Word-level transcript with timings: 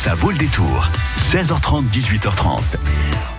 Ça 0.00 0.14
vaut 0.14 0.30
le 0.30 0.38
détour. 0.38 0.88
16h30, 1.16 1.90
18h30. 1.90 2.60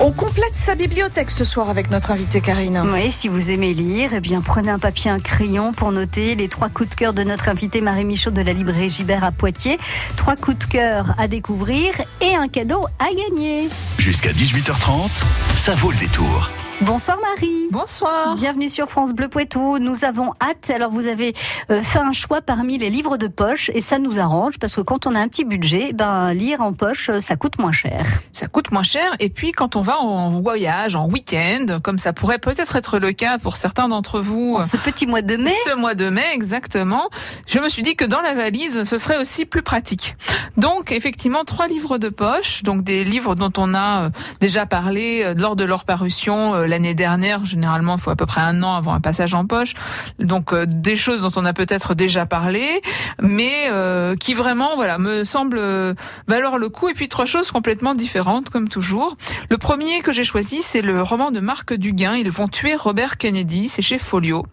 On 0.01 0.11
complète 0.11 0.55
sa 0.55 0.75
bibliothèque 0.75 1.31
ce 1.31 1.45
soir 1.45 1.69
avec 1.69 1.89
notre 1.89 2.11
invité 2.11 2.41
Karine. 2.41 2.83
Oui, 2.93 3.11
si 3.11 3.29
vous 3.29 3.49
aimez 3.49 3.73
lire, 3.73 4.09
eh 4.13 4.19
bien 4.19 4.41
prenez 4.41 4.69
un 4.69 4.77
papier, 4.77 5.09
un 5.09 5.19
crayon 5.19 5.71
pour 5.71 5.93
noter 5.93 6.35
les 6.35 6.49
trois 6.49 6.67
coups 6.67 6.89
de 6.89 6.95
cœur 6.95 7.13
de 7.13 7.23
notre 7.23 7.47
invité 7.47 7.79
Marie 7.79 8.03
Michaud 8.03 8.31
de 8.31 8.41
la 8.41 8.51
librairie 8.51 8.89
Gibert 8.89 9.23
à 9.23 9.31
Poitiers. 9.31 9.79
Trois 10.17 10.35
coups 10.35 10.59
de 10.59 10.65
cœur 10.65 11.13
à 11.17 11.29
découvrir 11.29 11.93
et 12.19 12.35
un 12.35 12.49
cadeau 12.49 12.87
à 12.99 13.05
gagner. 13.05 13.69
Jusqu'à 13.97 14.33
18h30, 14.33 15.23
ça 15.55 15.75
vaut 15.75 15.91
le 15.91 15.97
détour. 15.97 16.49
Bonsoir 16.81 17.17
Marie. 17.19 17.67
Bonsoir. 17.71 18.35
Bienvenue 18.35 18.69
sur 18.69 18.87
France 18.87 19.11
Bleu 19.11 19.27
Poitou. 19.27 19.79
Nous 19.79 20.05
avons 20.05 20.31
hâte. 20.41 20.69
Alors 20.73 20.89
vous 20.89 21.07
avez 21.07 21.33
euh, 21.69 21.81
fait 21.81 21.99
un 21.99 22.13
choix 22.13 22.41
parmi 22.41 22.77
les 22.77 22.89
livres 22.89 23.17
de 23.17 23.27
poche 23.27 23.69
et 23.73 23.81
ça 23.81 23.99
nous 23.99 24.17
arrange 24.17 24.57
parce 24.59 24.77
que 24.77 24.81
quand 24.81 25.05
on 25.05 25.13
a 25.13 25.19
un 25.19 25.27
petit 25.27 25.43
budget, 25.43 25.91
ben 25.91 26.31
lire 26.31 26.61
en 26.61 26.71
poche 26.71 27.09
euh, 27.09 27.19
ça 27.19 27.35
coûte 27.35 27.59
moins 27.59 27.73
cher. 27.73 28.05
Ça 28.31 28.47
coûte 28.47 28.71
moins 28.71 28.83
cher 28.83 29.13
et 29.19 29.29
puis 29.29 29.51
quand 29.51 29.75
on 29.75 29.81
va 29.81 29.99
en 29.99 30.29
voyage, 30.29 30.95
en 30.95 31.09
week-end, 31.09 31.79
comme 31.83 31.99
ça 31.99 32.13
pourrait 32.13 32.39
peut-être 32.39 32.77
être 32.77 32.97
le 32.97 33.11
cas 33.11 33.39
pour 33.39 33.57
certains 33.57 33.89
d'entre 33.89 34.21
vous. 34.21 34.55
En 34.57 34.61
ce 34.61 34.77
petit 34.77 35.05
mois 35.05 35.21
de 35.21 35.35
mai. 35.35 35.51
Ce 35.65 35.75
mois 35.75 35.95
de 35.95 36.09
mai 36.09 36.27
exactement. 36.33 37.09
Je 37.45 37.59
me 37.59 37.67
suis 37.67 37.83
dit 37.83 37.97
que 37.97 38.05
dans 38.05 38.21
la 38.21 38.33
valise 38.33 38.85
ce 38.85 38.97
serait 38.97 39.17
aussi 39.17 39.45
plus 39.45 39.63
pratique. 39.63 40.15
Donc 40.55 40.93
effectivement 40.93 41.43
trois 41.43 41.67
livres 41.67 41.97
de 41.97 42.07
poche, 42.07 42.63
donc 42.63 42.83
des 42.85 43.03
livres 43.03 43.35
dont 43.35 43.51
on 43.57 43.73
a 43.73 44.05
euh, 44.05 44.09
déjà 44.39 44.65
parlé 44.65 45.33
lors 45.35 45.57
de 45.57 45.65
leur 45.65 45.83
parution 45.83 46.68
l'année 46.69 46.93
dernière. 46.93 47.43
Généralement, 47.45 47.95
il 47.97 48.01
faut 48.01 48.09
à 48.09 48.15
peu 48.15 48.25
près 48.25 48.41
un 48.41 48.63
an 48.63 48.75
avant 48.75 48.93
un 48.93 49.01
passage 49.01 49.33
en 49.33 49.45
poche. 49.45 49.73
Donc 50.19 50.53
euh, 50.53 50.65
des 50.67 50.95
choses 50.95 51.21
dont 51.21 51.31
on 51.35 51.45
a 51.45 51.53
peut-être 51.53 51.95
déjà 51.95 52.25
parlé, 52.25 52.81
mais 53.21 53.67
euh, 53.69 54.15
qui 54.15 54.33
vraiment, 54.33 54.75
voilà, 54.75 54.97
me 54.97 55.23
semblent 55.23 55.57
euh, 55.59 55.93
valoir 56.27 56.57
le 56.57 56.69
coup. 56.69 56.89
Et 56.89 56.93
puis 56.93 57.09
trois 57.09 57.25
choses 57.25 57.51
complètement 57.51 57.95
différentes, 57.95 58.49
comme 58.49 58.69
toujours. 58.69 59.17
Le 59.49 59.57
premier 59.57 60.01
que 60.01 60.11
j'ai 60.11 60.23
choisi, 60.23 60.61
c'est 60.61 60.81
le 60.81 61.01
roman 61.01 61.31
de 61.31 61.39
Marc 61.39 61.73
Duguin. 61.73 62.15
Ils 62.15 62.31
vont 62.31 62.47
tuer 62.47 62.75
Robert 62.75 63.17
Kennedy. 63.17 63.67
C'est 63.69 63.81
chez 63.81 63.97
Folio. 63.97 64.45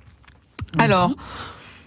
Mhm. 0.74 0.80
Alors. 0.80 1.10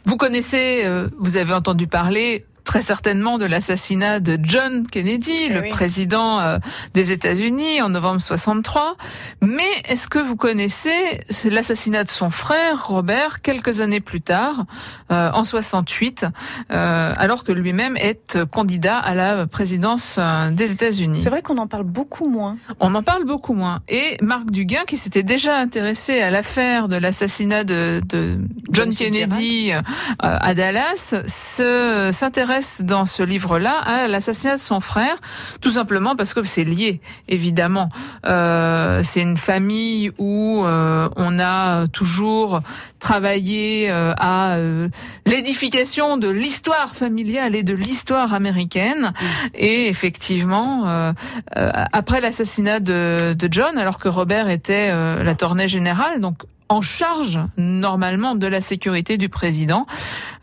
Vous 0.05 0.15
connaissez, 0.17 0.89
vous 1.19 1.37
avez 1.37 1.53
entendu 1.53 1.85
parler 1.85 2.47
très 2.69 2.83
certainement 2.83 3.39
de 3.39 3.45
l'assassinat 3.45 4.19
de 4.19 4.37
John 4.43 4.85
Kennedy, 4.85 5.33
eh 5.45 5.49
le 5.49 5.69
président 5.69 6.39
euh, 6.39 6.59
des 6.93 7.11
États-Unis 7.11 7.81
en 7.81 7.89
novembre 7.89 8.21
63. 8.21 8.95
Mais 9.41 9.63
est-ce 9.85 10.07
que 10.07 10.19
vous 10.19 10.35
connaissez 10.35 11.19
l'assassinat 11.45 12.03
de 12.03 12.11
son 12.11 12.29
frère 12.29 12.85
Robert 12.85 13.41
quelques 13.41 13.81
années 13.81 14.01
plus 14.01 14.21
tard, 14.21 14.65
euh, 15.11 15.31
en 15.33 15.43
68, 15.43 16.27
euh, 16.71 17.13
alors 17.17 17.43
que 17.43 17.51
lui-même 17.51 17.97
est 17.97 18.37
candidat 18.51 18.99
à 18.99 19.15
la 19.15 19.47
présidence 19.47 20.19
des 20.51 20.71
États-Unis? 20.71 21.21
C'est 21.23 21.31
vrai 21.31 21.41
qu'on 21.41 21.57
en 21.57 21.65
parle 21.65 21.85
beaucoup 21.85 22.29
moins. 22.29 22.57
On 22.79 22.93
en 22.93 23.01
parle 23.01 23.25
beaucoup 23.25 23.55
moins. 23.55 23.79
Et 23.87 24.15
Marc 24.21 24.51
Duguin, 24.51 24.83
qui 24.85 24.97
s'était 24.97 25.23
déjà 25.23 25.57
intéressé 25.57 26.21
à 26.21 26.29
l'affaire 26.29 26.87
de 26.87 26.97
l'assassinat 26.97 27.63
de, 27.63 28.03
de, 28.07 28.37
John 28.69 28.93
Kennedy 28.93 29.71
à 30.19 30.53
Dallas, 30.53 31.15
s'intéresse 31.25 32.58
dans 32.81 33.05
ce 33.05 33.23
livre-là 33.23 33.79
à 33.79 34.07
l'assassinat 34.07 34.55
de 34.55 34.61
son 34.61 34.79
frère, 34.79 35.15
tout 35.61 35.71
simplement 35.71 36.15
parce 36.15 36.33
que 36.33 36.43
c'est 36.43 36.63
lié, 36.63 37.01
évidemment. 37.27 37.89
Euh, 38.25 39.01
c'est 39.03 39.21
une 39.21 39.37
famille 39.37 40.11
où 40.17 40.63
euh, 40.63 41.09
on 41.15 41.39
a 41.39 41.87
toujours 41.87 42.61
travaillé 42.99 43.89
euh, 43.89 44.13
à 44.17 44.57
euh, 44.57 44.89
l'édification 45.25 46.17
de 46.17 46.29
l'histoire 46.29 46.95
familiale 46.95 47.55
et 47.55 47.63
de 47.63 47.73
l'histoire 47.73 48.33
américaine. 48.33 49.13
Mm. 49.19 49.25
Et 49.55 49.87
effectivement, 49.87 50.87
euh, 50.87 51.13
après 51.55 52.21
l'assassinat 52.21 52.79
de, 52.79 53.33
de, 53.33 53.47
John, 53.49 53.77
alors 53.77 53.99
que 53.99 54.09
Robert 54.09 54.49
était 54.49 54.91
la 54.91 55.35
tournée 55.35 55.67
générale, 55.67 56.19
donc 56.21 56.43
en 56.69 56.81
charge 56.81 57.39
normalement 57.57 58.35
de 58.35 58.47
la 58.47 58.61
sécurité 58.61 59.17
du 59.17 59.27
président. 59.27 59.85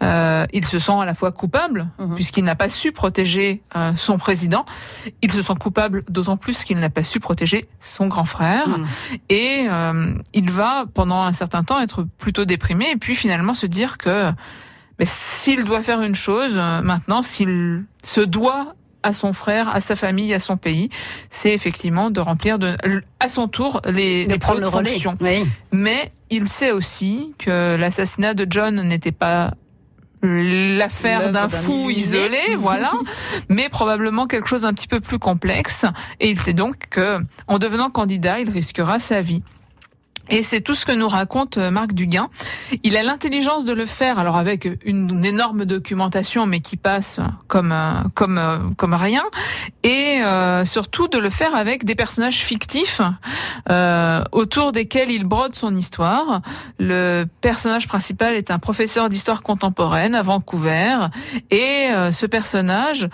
Euh, 0.03 0.45
il 0.53 0.67
se 0.67 0.79
sent 0.79 0.93
à 0.93 1.05
la 1.05 1.15
fois 1.15 1.33
coupable 1.33 1.89
mhm. 1.99 2.15
puisqu'il 2.15 2.45
n'a 2.45 2.55
pas 2.55 2.69
su 2.69 2.93
protéger 2.93 3.63
euh, 3.77 3.93
son 3.97 4.19
président. 4.19 4.67
Il 5.23 5.33
se 5.33 5.41
sent 5.41 5.55
coupable 5.59 6.05
d'autant 6.09 6.37
plus 6.37 6.65
qu'il 6.65 6.79
n'a 6.79 6.91
pas 6.91 7.05
su 7.05 7.21
protéger 7.21 7.69
son 7.81 8.09
grand 8.09 8.25
frère. 8.25 8.69
Mhm. 8.69 8.87
Et 9.31 9.67
euh, 9.71 10.15
il 10.35 10.51
va 10.51 10.85
pendant 10.93 11.23
un 11.23 11.33
certain 11.33 11.65
temps 11.65 11.81
être 11.81 12.07
plutôt 12.19 12.45
déprimé 12.45 12.91
et 12.91 12.97
puis 12.97 13.15
finalement 13.15 13.55
se 13.55 13.67
dire 13.67 13.97
que 13.97 14.33
mais 14.99 15.07
s'il 15.07 15.65
doit 15.65 15.83
faire 15.83 16.03
une 16.03 16.15
chose 16.15 16.55
euh, 16.57 16.81
maintenant, 16.81 17.23
s'il 17.23 17.85
se 18.03 18.21
doit 18.21 18.75
à 19.07 19.13
son 19.13 19.33
frère, 19.33 19.69
à 19.75 19.81
sa 19.81 19.97
famille, 19.97 20.35
à 20.35 20.41
son 20.41 20.57
pays, 20.57 20.91
c'est 21.31 21.55
effectivement 21.55 22.11
de 22.11 22.21
remplir 22.21 22.59
de, 22.59 22.77
à 23.21 23.29
son 23.29 23.49
tour 23.49 23.81
les, 23.87 24.27
les 24.27 24.39
fonctions. 24.41 25.17
Mais 25.73 26.13
il 26.31 26.49
sait 26.49 26.73
aussi 26.73 27.35
que 27.39 27.77
l'assassinat 27.77 28.35
de 28.35 28.47
John 28.49 28.83
n'était 28.83 29.13
pas 29.13 29.53
l'affaire 30.23 31.31
d'un 31.31 31.49
fou 31.49 31.91
isolé, 31.91 32.41
voilà, 32.59 32.93
mais 33.49 33.69
probablement 33.69 34.27
quelque 34.27 34.49
chose 34.49 34.63
d'un 34.63 34.73
petit 34.73 34.89
peu 34.89 35.01
plus 35.01 35.19
complexe. 35.19 35.85
Et 36.21 36.31
il 36.31 36.39
sait 36.41 36.53
donc 36.53 36.89
que, 36.91 37.19
en 37.47 37.59
devenant 37.59 37.89
candidat, 37.89 38.41
il 38.41 38.51
risquera 38.51 38.99
sa 38.99 39.21
vie. 39.21 39.43
Et 40.29 40.43
c'est 40.43 40.61
tout 40.61 40.75
ce 40.75 40.85
que 40.85 40.93
nous 40.93 41.09
raconte 41.09 41.59
euh, 41.59 41.71
Marc 41.71 41.93
Duguin. 41.93 42.29
Il 42.83 42.97
a 42.97 43.03
l'intelligence 43.03 43.65
de 43.65 43.73
le 43.73 43.87
faire, 43.87 44.19
alors 44.19 44.37
avec 44.37 44.69
une, 44.85 45.25
énorme 45.25 45.65
documentation, 45.65 46.47
mais 46.47 46.61
qui 46.61 46.77
passe 46.77 47.21
comme 47.49 47.73
euh, 47.73 48.03
comme 48.15 48.39
euh, 48.39 48.59
comme 48.77 48.95
rien, 48.95 49.23
et 49.83 50.21
surtout 50.65 51.09
de 51.09 51.19
le 51.19 51.31
faire 51.31 51.55
avec 51.55 51.85
des 51.85 51.95
personnages 51.95 52.39
fictifs 52.39 53.01
euh, 53.71 54.23
autour 54.33 54.73
desquels 54.73 55.11
il 55.11 55.25
brode 55.25 55.55
son 55.55 55.75
histoire. 55.75 56.41
Le 56.79 57.25
personnage 57.41 57.87
principal 57.87 58.35
est 58.35 58.51
un 58.51 58.59
professeur 58.59 59.09
d'histoire 59.09 59.43
contemporaine 59.43 60.15
à 60.15 60.23
Vancouver, 60.23 60.97
et 61.51 61.89
ce 62.11 62.27
personnage 62.27 63.09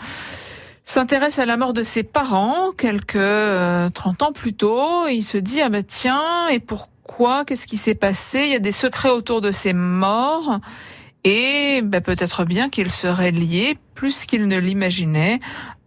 s'intéresse 0.84 1.38
à 1.38 1.46
la 1.46 1.56
mort 1.56 1.72
de 1.72 1.82
ses 1.82 2.02
parents 2.02 2.70
quelques 2.76 3.92
30 3.94 4.22
ans 4.22 4.32
plus 4.32 4.54
tôt. 4.54 5.06
il 5.08 5.22
se 5.22 5.38
dit 5.38 5.60
ah 5.60 5.68
ben 5.68 5.82
tiens 5.82 6.48
et 6.48 6.58
pourquoi 6.58 6.91
Qu'est-ce 7.46 7.66
qui 7.66 7.76
s'est 7.76 7.94
passé 7.94 8.40
Il 8.40 8.52
y 8.52 8.54
a 8.54 8.58
des 8.58 8.72
secrets 8.72 9.10
autour 9.10 9.40
de 9.40 9.52
ces 9.52 9.72
morts. 9.72 10.58
Et 11.24 11.80
ben, 11.82 12.00
peut-être 12.00 12.44
bien 12.44 12.68
qu'il 12.68 12.90
serait 12.90 13.30
lié, 13.30 13.78
plus 13.94 14.24
qu'il 14.24 14.48
ne 14.48 14.58
l'imaginait, 14.58 15.38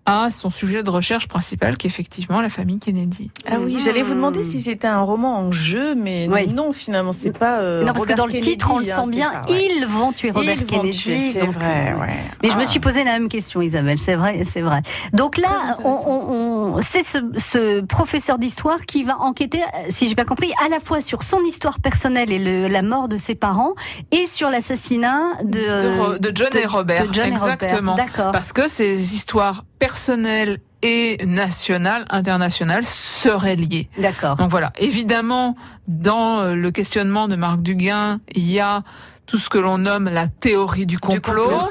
à 0.05 0.29
son 0.29 0.49
sujet 0.49 0.83
de 0.83 0.89
recherche 0.89 1.27
principal, 1.27 1.77
qui 1.77 1.87
est 1.87 1.89
effectivement 1.89 2.41
la 2.41 2.49
famille 2.49 2.77
Kennedy. 2.77 3.31
Ah 3.47 3.55
oui, 3.59 3.77
j'allais 3.83 4.03
vous 4.03 4.13
demander 4.13 4.43
si 4.43 4.61
c'était 4.61 4.87
un 4.87 5.01
roman 5.01 5.39
en 5.39 5.51
jeu, 5.51 5.95
mais 5.95 6.27
non, 6.27 6.73
finalement, 6.73 7.11
c'est 7.11 7.31
pas. 7.31 7.59
Euh, 7.61 7.83
non, 7.83 7.93
parce 7.93 8.05
que 8.05 8.13
dans 8.13 8.27
le 8.27 8.33
titre, 8.33 8.69
on 8.71 8.79
le 8.79 8.91
hein, 8.91 9.03
sent 9.03 9.09
bien. 9.09 9.31
ils 9.49 9.85
vont 9.87 10.11
tuer 10.11 10.31
Robert 10.31 10.65
Kennedy. 10.65 11.31
C'est 11.33 11.39
vrai, 11.39 11.93
euh, 11.93 11.99
ouais. 11.99 12.13
Mais 12.43 12.51
je 12.51 12.57
me 12.57 12.65
suis 12.65 12.79
posé 12.79 13.03
la 13.03 13.13
même 13.13 13.29
question, 13.29 13.61
Isabelle. 13.61 13.97
C'est 13.97 14.15
vrai, 14.15 14.43
c'est 14.45 14.61
vrai. 14.61 14.81
Donc 15.13 15.37
là, 15.37 15.77
on, 15.83 15.89
on, 15.89 16.81
c'est 16.81 17.03
ce, 17.03 17.17
ce, 17.37 17.81
professeur 17.81 18.37
d'histoire 18.37 18.85
qui 18.85 19.03
va 19.03 19.19
enquêter, 19.19 19.61
si 19.89 20.07
j'ai 20.07 20.15
bien 20.15 20.25
compris, 20.25 20.51
à 20.63 20.69
la 20.69 20.79
fois 20.79 20.99
sur 20.99 21.23
son 21.23 21.41
histoire 21.41 21.79
personnelle 21.79 22.31
et 22.31 22.39
le, 22.39 22.67
la 22.67 22.81
mort 22.83 23.07
de 23.07 23.17
ses 23.17 23.35
parents, 23.35 23.73
et 24.11 24.25
sur 24.25 24.49
l'assassinat 24.49 25.43
de, 25.43 26.19
de, 26.19 26.31
John 26.33 26.49
et 26.53 26.65
Robert. 26.65 27.07
De 27.07 27.13
John 27.13 27.31
Exactement. 27.31 27.95
D'accord. 27.95 28.31
Parce 28.31 28.53
que 28.53 28.67
ces 28.67 29.15
histoires 29.15 29.63
personnel 29.85 30.57
et 30.81 31.17
national, 31.27 32.05
international 32.09 32.83
seraient 32.85 33.55
liés. 33.55 33.87
D'accord. 33.99 34.35
Donc 34.35 34.49
voilà, 34.49 34.73
évidemment, 34.79 35.55
dans 35.87 36.39
euh, 36.39 36.55
le 36.55 36.71
questionnement 36.71 37.27
de 37.27 37.35
Marc 37.35 37.61
Duguin, 37.61 38.19
il 38.33 38.49
y 38.49 38.59
a 38.59 38.81
tout 39.27 39.37
ce 39.37 39.47
que 39.47 39.59
l'on 39.59 39.77
nomme 39.77 40.05
la 40.05 40.27
théorie 40.27 40.87
du 40.87 40.97
complot, 40.97 41.61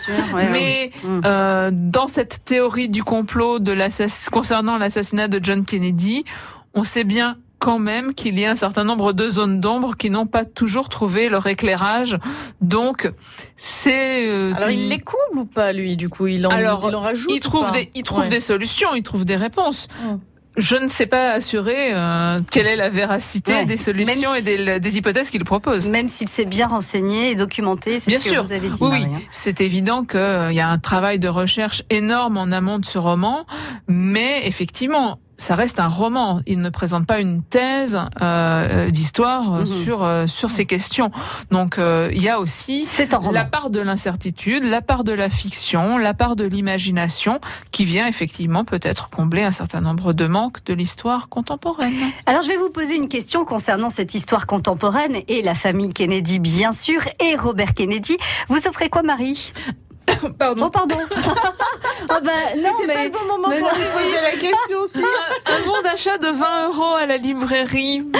mais 0.53 0.93
mm. 1.03 1.21
euh, 1.25 1.71
dans 1.73 2.07
cette 2.07 2.45
théorie 2.45 2.89
du 2.89 3.03
complot 3.03 3.59
de 3.59 3.77
concernant 4.31 4.79
l'assassinat 4.79 5.27
de 5.27 5.41
John 5.43 5.65
Kennedy, 5.65 6.25
on 6.73 6.85
sait 6.85 7.05
bien 7.05 7.37
quand 7.65 7.79
même 7.79 8.13
qu'il 8.13 8.39
y 8.39 8.45
a 8.45 8.51
un 8.51 8.57
certain 8.57 8.85
nombre 8.85 9.15
de 9.15 9.27
zones 9.27 9.59
d'ombre 9.59 9.97
qui 9.97 10.11
n'ont 10.11 10.27
pas 10.27 10.45
toujours 10.45 10.91
trouvé 10.91 11.31
leur 11.31 11.47
éclairage. 11.47 12.19
Donc, 12.61 13.11
c'est... 13.57 14.29
Euh, 14.29 14.53
Alors, 14.55 14.69
il 14.69 14.91
les 14.91 14.99
comble 14.99 15.39
ou 15.39 15.45
pas, 15.47 15.73
lui, 15.73 15.97
du 15.97 16.11
coup? 16.11 16.27
Il 16.27 16.47
en, 16.47 16.51
Alors, 16.51 16.85
il 16.87 16.95
en 16.95 17.01
rajoute 17.01 17.33
Il 17.35 17.41
trouve, 17.41 17.71
des, 17.71 17.91
il 17.95 18.03
trouve 18.03 18.29
des 18.29 18.41
solutions, 18.41 18.95
il 18.95 19.03
trouve 19.03 19.25
des 19.25 19.37
réponses. 19.37 19.89
Hum. 20.05 20.21
je 20.59 20.77
ne 20.77 20.89
sais 20.89 21.07
pas 21.07 21.31
assurer 21.31 21.95
euh, 21.95 22.39
quelle 22.51 22.67
est 22.67 22.77
la 22.77 22.91
véracité 22.91 23.65
des 23.65 23.79
solutions 23.79 24.35
et 24.35 24.43
des, 24.79 24.99
hypothèses 24.99 25.31
qu'il 25.31 25.45
propose. 25.47 25.89
Même 25.89 26.09
s'il 26.09 26.29
s'est 26.29 26.45
bien 26.45 26.67
renseigné 26.67 27.31
et 27.31 27.35
documenté, 27.35 27.99
c'est 27.99 28.13
ce 28.13 28.29
que 28.29 28.41
vous 28.41 28.53
avez 28.53 28.69
dit. 28.69 28.83
Oui, 28.83 29.07
c'est 29.31 29.63
évident 29.63 30.05
qu'il 30.05 30.53
y 30.53 30.61
a 30.61 30.69
un 30.69 30.79
travail 30.79 31.19
de 31.19 31.29
recherche 31.29 31.83
énorme 31.89 32.37
en 32.37 32.53
amont 32.53 32.79
de 32.79 32.85
ce 32.85 32.99
roman, 32.99 33.47
mais 33.89 34.47
effectivement, 34.47 35.19
ça 35.45 35.55
reste 35.55 35.79
un 35.79 35.89
roman. 35.89 36.41
Il 36.47 36.61
ne 36.61 36.71
présente 36.71 37.07
pas 37.07 37.21
une 37.21 37.43
thèse 37.43 38.01
euh, 38.23 38.89
d'histoire 38.89 39.53
mhm. 39.53 39.67
sur 39.67 40.25
sur 40.27 40.51
ces 40.51 40.65
questions. 40.65 41.11
Donc 41.51 41.77
il 41.79 42.23
y 42.23 42.29
a 42.29 42.41
aussi 42.41 42.87
la 43.33 43.45
part 43.45 43.71
de 43.71 43.81
l'incertitude, 43.81 44.65
la 44.65 44.81
part 44.81 45.05
de 45.05 45.13
la 45.13 45.29
fiction, 45.29 45.99
la 45.99 46.15
part 46.15 46.35
de 46.37 46.45
l'imagination 46.45 47.41
qui 47.71 47.85
vient 47.85 48.07
effectivement 48.07 48.65
peut-être 48.65 49.11
combler 49.11 49.43
un 49.43 49.53
certain 49.53 49.81
nombre 49.81 50.13
de 50.13 50.27
manques 50.27 50.65
de 50.65 50.75
l'histoire 50.75 51.29
contemporaine. 51.29 51.95
Alors 52.27 52.43
je 52.43 52.49
vais 52.49 52.57
vous 52.57 52.71
poser 52.71 52.97
une 52.97 53.09
question 53.09 53.45
concernant 53.45 53.91
cette 53.91 54.15
histoire 54.15 54.47
contemporaine 54.47 55.17
et 55.29 55.43
la 55.43 55.55
famille 55.55 55.93
Kennedy 55.93 56.39
bien 56.39 56.73
sûr 56.73 57.03
et 57.21 57.37
Robert 57.37 57.75
Kennedy. 57.75 58.17
Vous 58.49 58.67
offrez 58.67 58.89
quoi 58.89 59.03
Marie? 59.03 59.53
pardon. 60.39 60.67
Oh, 60.67 60.71
pardon. 60.71 60.97
oh 61.01 62.07
bah, 62.25 62.31
C'était 62.55 62.93
pas 62.93 63.05
le 63.05 63.11
bon 63.11 63.25
moment 63.27 63.49
pour 63.49 63.77
lui 63.77 63.85
poser 63.95 64.21
la 64.23 64.37
question 64.37 64.79
aussi. 64.79 65.03
Un, 65.03 65.67
bon 65.67 65.81
d'achat 65.83 66.19
de 66.19 66.29
20 66.29 66.69
euros 66.69 66.95
à 66.95 67.07
la 67.07 67.17
librairie. 67.17 68.05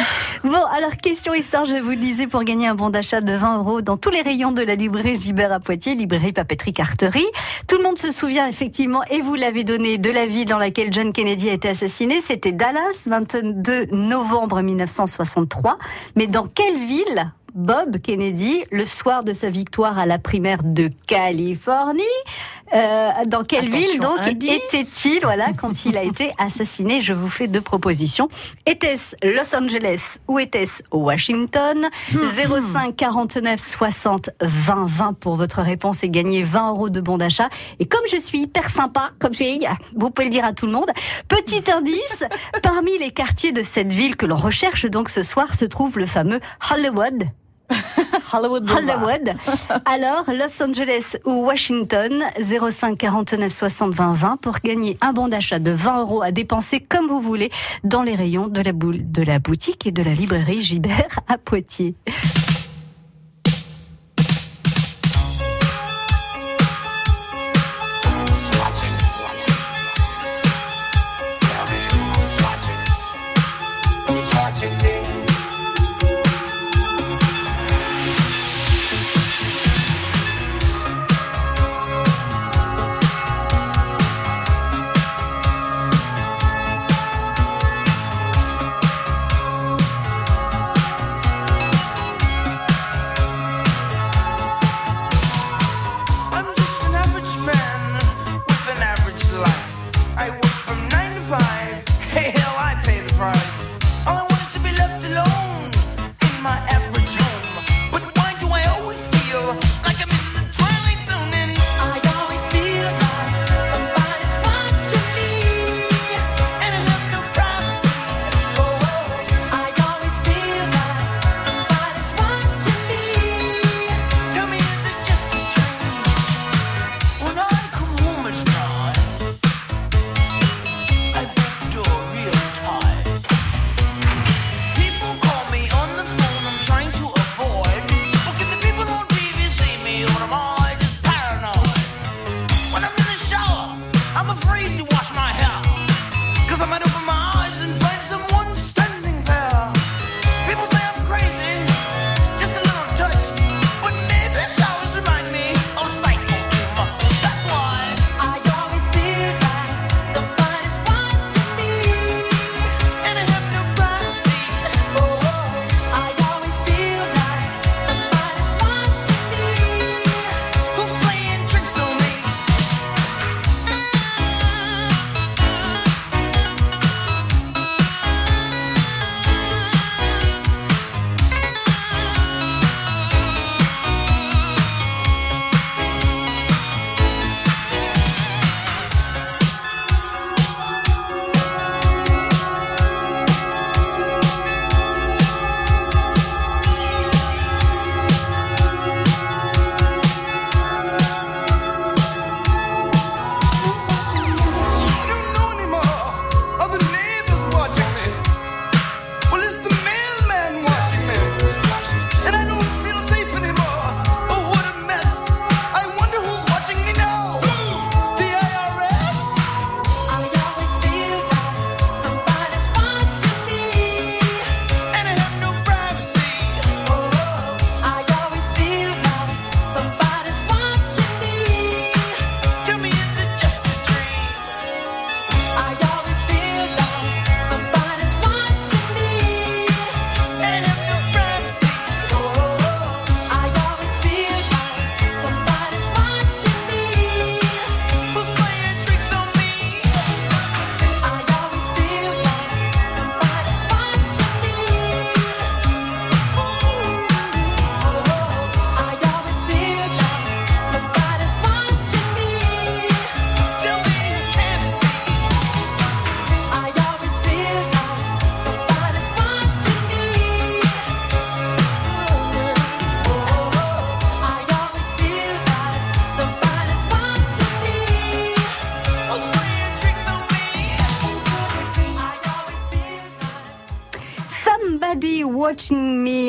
Bon, 0.45 0.63
alors 0.77 0.95
question 0.99 1.33
histoire, 1.33 1.65
je 1.65 1.77
vous 1.77 1.93
le 1.93 1.97
disais, 1.97 2.27
pour 2.27 2.45
gagner 2.45 2.67
un 2.69 2.75
bon 2.75 2.91
d'achat 2.91 3.23
de 3.23 3.33
20 3.33 3.61
euros 3.61 3.81
dans 3.81 3.97
tous 3.97 4.11
les 4.11 4.21
rayons 4.21 4.53
de 4.53 4.61
la 4.61 4.75
librairie 4.75 5.17
Gibert 5.17 5.51
à 5.51 5.59
Poitiers, 5.59 5.95
librairie 5.95 6.33
papeterie 6.33 6.75
carterie. 6.75 7.25
Tout 7.67 7.79
le 7.79 7.83
monde 7.83 7.97
se 7.97 8.13
souvient 8.13 8.47
effectivement, 8.47 9.03
et 9.11 9.23
vous 9.23 9.37
l'avez 9.37 9.65
donné, 9.65 9.97
de 9.97 10.11
la 10.11 10.27
ville 10.27 10.45
dans 10.45 10.59
laquelle 10.59 10.93
John 10.93 11.15
Kennedy 11.15 11.49
a 11.49 11.55
été 11.55 11.71
assassiné. 11.71 12.21
C'était 12.21 12.53
Dallas, 12.53 13.05
22 13.07 13.87
novembre 13.93 14.61
1963. 14.61 15.79
Mais 16.15 16.27
dans 16.27 16.47
quelle 16.47 16.77
ville 16.77 17.33
Bob 17.55 17.99
Kennedy, 17.99 18.65
le 18.73 18.85
soir 18.85 19.23
de 19.23 19.33
sa 19.33 19.49
victoire 19.49 19.97
à 19.97 20.07
la 20.07 20.19
primaire 20.19 20.65
de 20.65 20.91
Californie. 21.07 22.03
Euh, 22.75 23.11
dans 23.29 23.45
quelle 23.45 23.71
ville 23.71 24.01
donc 24.01 24.27
était-il 24.27 25.21
voilà, 25.23 25.53
quand 25.57 25.85
il 25.85 25.97
a 25.97 26.03
été 26.03 26.33
assassiné 26.39 27.01
Je 27.01 27.13
vous 27.13 27.29
fais 27.29 27.47
deux 27.47 27.61
propositions. 27.61 28.29
Était-ce 28.67 29.15
Los 29.23 29.55
Angeles 29.55 30.19
ou 30.27 30.41
était-ce 30.41 30.83
Washington? 30.91 31.87
05 32.11 32.97
49 32.97 33.61
60 33.61 34.31
20 34.41 34.87
20 34.87 35.13
pour 35.13 35.37
votre 35.37 35.63
réponse 35.63 36.03
et 36.03 36.09
gagner 36.09 36.43
20 36.43 36.71
euros 36.71 36.91
de 36.91 37.01
bon 37.01 37.19
d'achat. 37.19 37.49
Et 37.79 37.87
comme 37.87 38.05
je 38.11 38.17
suis 38.17 38.41
hyper 38.41 38.69
sympa, 38.69 39.11
comme 39.21 39.33
j'ai, 39.33 39.61
vous 39.95 40.11
pouvez 40.11 40.27
le 40.27 40.33
dire 40.33 40.45
à 40.45 40.53
tout 40.53 40.67
le 40.67 40.73
monde. 40.73 40.91
Petit 41.29 41.63
indice, 41.71 42.25
parmi 42.63 42.99
les 42.99 43.11
quartiers 43.11 43.53
de 43.53 43.63
cette 43.63 43.93
ville 43.93 44.17
que 44.17 44.27
l'on 44.27 44.37
recherche 44.37 44.87
donc 44.87 45.09
ce 45.09 45.23
soir 45.23 45.55
se 45.55 45.65
trouve 45.65 45.99
le 45.99 46.07
fameux 46.07 46.41
Hollywood. 46.73 47.29
Hollywood. 48.33 48.69
Hollywood. 48.69 49.35
Alors, 49.85 50.25
Los 50.29 50.63
Angeles 50.63 51.17
ou 51.25 51.45
Washington, 51.45 52.25
05 52.41 52.99
49 52.99 53.53
60 53.53 53.95
20 53.95 54.13
20 54.13 54.37
pour 54.39 54.59
gagner 54.63 54.97
un 55.01 55.13
bon 55.13 55.29
d'achat 55.29 55.59
de 55.59 55.71
20 55.71 56.01
euros 56.01 56.23
à 56.23 56.31
dépenser 56.31 56.81
comme 56.81 57.07
vous 57.07 57.21
voulez 57.21 57.51
dans 57.85 58.03
les 58.03 58.15
rayons 58.15 58.49
de 58.49 58.61
la, 58.61 58.73
boule, 58.73 59.11
de 59.11 59.23
la 59.23 59.39
boutique 59.39 59.87
et 59.87 59.93
de 59.93 60.03
la 60.03 60.15
librairie 60.15 60.63
Gibert 60.63 61.21
à 61.29 61.39
Poitiers. 61.39 61.95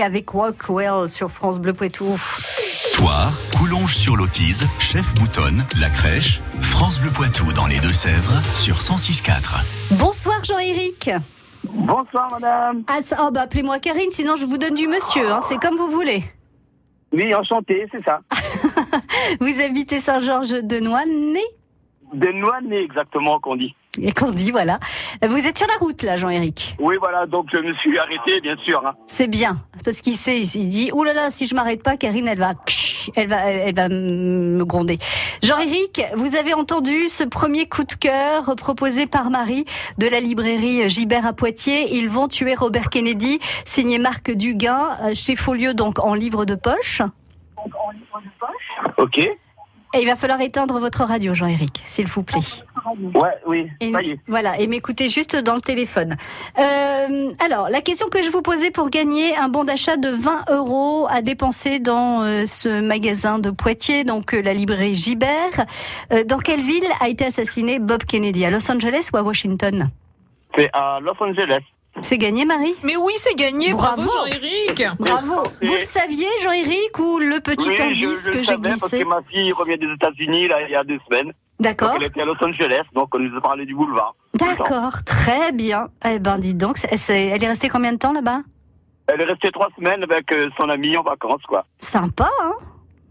Avec 0.06 0.30
Rockwell 0.30 1.10
sur 1.10 1.32
France 1.32 1.60
Bleu 1.60 1.74
Poitou. 1.74 2.16
Toire, 2.94 3.32
Coulonge 3.58 3.96
sur 3.96 4.16
l'Autise, 4.16 4.64
Chef 4.80 5.12
Boutonne, 5.16 5.66
La 5.82 5.90
Crèche, 5.90 6.42
France 6.62 7.00
Bleu 7.00 7.10
Poitou 7.10 7.52
dans 7.52 7.66
les 7.66 7.80
Deux-Sèvres 7.80 8.40
sur 8.54 8.76
106.4. 8.78 9.64
Bonsoir 9.98 10.46
Jean-Éric. 10.46 11.10
Bonsoir 11.64 12.30
madame. 12.32 12.84
Ah, 12.88 13.00
oh, 13.20 13.32
bah, 13.32 13.42
appelez-moi 13.42 13.80
Karine, 13.80 14.12
sinon 14.12 14.36
je 14.36 14.46
vous 14.46 14.60
donne 14.60 14.76
du 14.76 14.88
monsieur, 14.88 15.32
hein, 15.32 15.40
c'est 15.42 15.58
comme 15.58 15.76
vous 15.76 15.90
voulez. 15.90 16.24
Oui, 17.12 17.34
enchanté, 17.34 17.88
c'est 17.92 18.04
ça. 18.04 18.22
vous 19.40 19.62
habitez 19.62 20.00
Saint-Georges 20.00 20.62
de 20.62 20.80
Noisy 20.80 21.40
De 22.14 22.32
Noisy, 22.32 22.76
exactement, 22.76 23.40
qu'on 23.40 23.56
dit. 23.56 23.76
Et 24.02 24.12
qu'on 24.12 24.32
dit, 24.32 24.52
voilà. 24.52 24.80
Vous 25.28 25.48
êtes 25.48 25.58
sur 25.58 25.68
la 25.68 25.76
route, 25.76 26.04
là, 26.04 26.18
Jean-Éric 26.18 26.76
Oui, 26.80 26.96
voilà, 27.00 27.26
donc 27.26 27.48
je 27.54 27.60
me 27.60 27.74
suis 27.76 27.98
arrêté, 27.98 28.42
bien 28.42 28.56
sûr. 28.66 28.86
Hein. 28.86 28.94
C'est 29.08 29.28
bien, 29.28 29.58
parce 29.84 30.02
qu'il 30.02 30.16
sait, 30.16 30.42
il 30.42 30.68
dit, 30.68 30.90
oh 30.94 31.04
là 31.04 31.14
là, 31.14 31.30
si 31.30 31.48
je 31.48 31.56
m'arrête 31.56 31.84
pas, 31.84 31.98
Karine, 31.98 32.28
elle 32.28 32.40
va, 32.40 32.54
elle 33.16 33.28
va, 33.28 33.46
elle 33.46 33.76
va 33.76 33.90
me 33.90 34.64
gronder. 34.66 34.98
Jean-Éric, 35.44 36.02
vous 36.16 36.36
avez 36.36 36.54
entendu 36.54 37.10
ce 37.10 37.24
premier 37.24 37.68
coup 37.68 37.84
de 37.84 37.94
cœur 37.94 38.56
proposé 38.56 39.06
par 39.06 39.30
Marie 39.30 39.66
de 39.98 40.08
la 40.08 40.20
librairie 40.20 40.90
Gibert 40.90 41.26
à 41.26 41.34
Poitiers. 41.34 41.96
Ils 41.96 42.10
vont 42.10 42.28
tuer 42.28 42.56
Robert 42.56 42.90
Kennedy, 42.90 43.40
signé 43.66 44.00
Marc 44.00 44.32
Duguin, 44.32 44.90
euh, 45.04 45.14
chez 45.14 45.36
Folio, 45.36 45.74
donc 45.74 46.00
en 46.00 46.14
livre 46.14 46.46
de 46.46 46.56
poche. 46.56 47.00
Donc 47.00 47.74
en 47.76 47.92
livre 47.92 48.22
de 48.24 48.30
poche. 48.40 48.94
Ok. 48.98 49.18
Et 49.20 50.02
il 50.02 50.06
va 50.08 50.16
falloir 50.16 50.42
éteindre 50.42 50.80
votre 50.80 51.04
radio, 51.04 51.34
Jean-Éric, 51.34 51.84
s'il 51.86 52.08
vous 52.08 52.24
plaît. 52.24 52.40
Ouais, 53.14 53.30
oui, 53.48 53.68
et, 53.80 53.92
ça 53.92 54.02
y 54.02 54.12
est. 54.12 54.20
Voilà, 54.28 54.60
et 54.60 54.68
m'écoutez 54.68 55.10
juste 55.10 55.36
dans 55.36 55.56
le 55.56 55.62
téléphone. 55.62 56.18
Euh, 56.60 57.34
alors, 57.44 57.70
la 57.70 57.82
question 57.82 58.08
que 58.10 58.22
je 58.24 58.30
vous 58.30 58.42
posais 58.42 58.72
pour 58.72 58.90
gagner 58.90 59.36
un 59.36 59.50
bon 59.50 59.64
d'achat 59.64 59.98
de 59.98 60.10
20 60.10 60.46
euros 60.52 61.08
à 61.10 61.22
dépenser 61.22 61.80
dans 61.80 62.22
euh, 62.24 62.46
ce 62.46 62.82
magasin 62.82 63.40
de 63.40 63.50
Poitiers, 63.50 64.04
donc 64.04 64.34
euh, 64.34 64.42
la 64.42 64.54
librairie 64.54 64.96
Gibert, 64.96 65.66
euh, 66.14 66.24
dans 66.24 66.38
quelle 66.38 66.62
ville 66.62 66.88
a 67.00 67.10
été 67.10 67.26
assassiné 67.26 67.80
Bob 67.80 68.04
Kennedy? 68.04 68.46
À 68.46 68.52
Los 68.52 68.70
Angeles 68.72 69.10
ou 69.14 69.18
à 69.18 69.24
Washington? 69.24 69.90
C'est 70.58 70.70
à 70.74 71.00
Los 71.02 71.16
Angeles. 71.20 71.64
C'est 72.02 72.18
gagné, 72.18 72.44
Marie? 72.44 72.76
Mais 72.84 72.98
oui, 72.98 73.14
c'est 73.16 73.36
gagné. 73.36 73.72
Bravo, 73.72 74.04
Bravo. 74.04 74.12
Jean-Éric. 74.30 74.84
Bravo. 75.00 75.44
Vous 75.62 75.74
le 75.74 75.82
saviez, 75.82 76.28
Jean-Éric, 76.44 77.00
ou 77.00 77.20
le 77.20 77.40
petit 77.40 77.70
oui, 77.70 77.82
indice 77.82 78.20
je, 78.20 78.26
je 78.26 78.32
que 78.32 78.38
j'ai 78.40 78.44
savais 78.44 78.62
parce 78.62 78.82
glissé 78.82 79.00
que 79.00 79.08
ma 79.08 79.22
fille 79.24 79.52
revient 79.54 79.78
des 79.78 79.92
États-Unis 79.94 80.48
là, 80.50 80.62
il 80.64 80.72
y 80.72 80.76
a 80.76 80.84
deux 80.84 81.00
semaines. 81.10 81.32
D'accord. 81.60 81.94
elle 81.96 82.04
était 82.04 82.22
à 82.22 82.26
Los 82.26 82.36
Angeles, 82.42 82.84
donc 82.94 83.14
on 83.16 83.20
nous 83.20 83.36
a 83.38 83.42
parlé 83.42 83.66
du 83.66 83.76
boulevard. 83.76 84.16
D'accord, 84.34 85.04
très 85.06 85.52
bien. 85.54 85.88
Eh 86.06 86.20
ben, 86.20 86.38
dis 86.38 86.54
donc, 86.54 86.78
elle 86.84 87.44
est 87.44 87.48
restée 87.48 87.70
combien 87.70 87.94
de 87.94 87.98
temps 87.98 88.14
là-bas? 88.14 88.42
Elle 89.08 89.22
est 89.22 89.26
restée 89.26 89.52
trois 89.52 89.70
semaines 89.78 90.04
avec 90.04 90.32
euh, 90.32 90.50
son 90.60 90.68
ami 90.70 90.98
en 90.98 91.04
vacances, 91.04 91.44
quoi. 91.48 91.66
Sympa, 91.78 92.30
hein? 92.42 92.54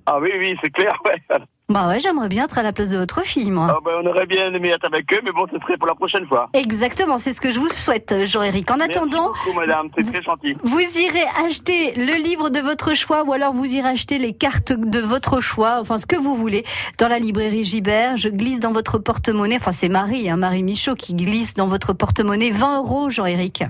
Ah 0.06 0.18
oui, 0.20 0.30
oui, 0.38 0.56
c'est 0.62 0.70
clair, 0.70 0.92
ouais. 1.06 1.22
Bah 1.70 1.88
ouais, 1.88 1.98
j'aimerais 1.98 2.28
bien 2.28 2.44
être 2.44 2.58
à 2.58 2.62
la 2.62 2.74
place 2.74 2.90
de 2.90 2.98
votre 2.98 3.24
fille, 3.24 3.50
moi. 3.50 3.68
Ah 3.70 3.78
ben, 3.82 3.92
on 4.02 4.06
aurait 4.06 4.26
bien 4.26 4.52
aimé 4.52 4.68
être 4.68 4.84
avec 4.84 5.10
eux, 5.14 5.20
mais 5.24 5.32
bon, 5.32 5.46
ce 5.50 5.58
serait 5.60 5.78
pour 5.78 5.88
la 5.88 5.94
prochaine 5.94 6.26
fois. 6.26 6.50
Exactement, 6.52 7.16
c'est 7.16 7.32
ce 7.32 7.40
que 7.40 7.50
je 7.50 7.58
vous 7.58 7.70
souhaite, 7.70 8.14
Jean-Éric. 8.24 8.70
En 8.70 8.80
attendant, 8.80 9.28
beaucoup, 9.28 9.58
madame, 9.58 9.88
c'est 9.96 10.04
très 10.12 10.22
gentil. 10.22 10.54
vous 10.62 10.98
irez 10.98 11.24
acheter 11.46 11.94
le 11.94 12.22
livre 12.22 12.50
de 12.50 12.60
votre 12.60 12.94
choix 12.94 13.24
ou 13.24 13.32
alors 13.32 13.54
vous 13.54 13.64
irez 13.64 13.88
acheter 13.88 14.18
les 14.18 14.34
cartes 14.34 14.72
de 14.74 15.00
votre 15.00 15.40
choix, 15.40 15.78
enfin 15.80 15.96
ce 15.96 16.04
que 16.04 16.16
vous 16.16 16.36
voulez, 16.36 16.64
dans 16.98 17.08
la 17.08 17.18
librairie 17.18 17.64
Gibert. 17.64 18.18
Je 18.18 18.28
glisse 18.28 18.60
dans 18.60 18.72
votre 18.72 18.98
porte-monnaie, 18.98 19.56
enfin 19.56 19.72
c'est 19.72 19.88
Marie, 19.88 20.28
hein, 20.28 20.36
Marie 20.36 20.62
Michaud 20.64 20.96
qui 20.96 21.14
glisse 21.14 21.54
dans 21.54 21.66
votre 21.66 21.94
porte-monnaie 21.94 22.50
20 22.50 22.80
euros, 22.80 23.08
Jean-Éric. 23.08 23.64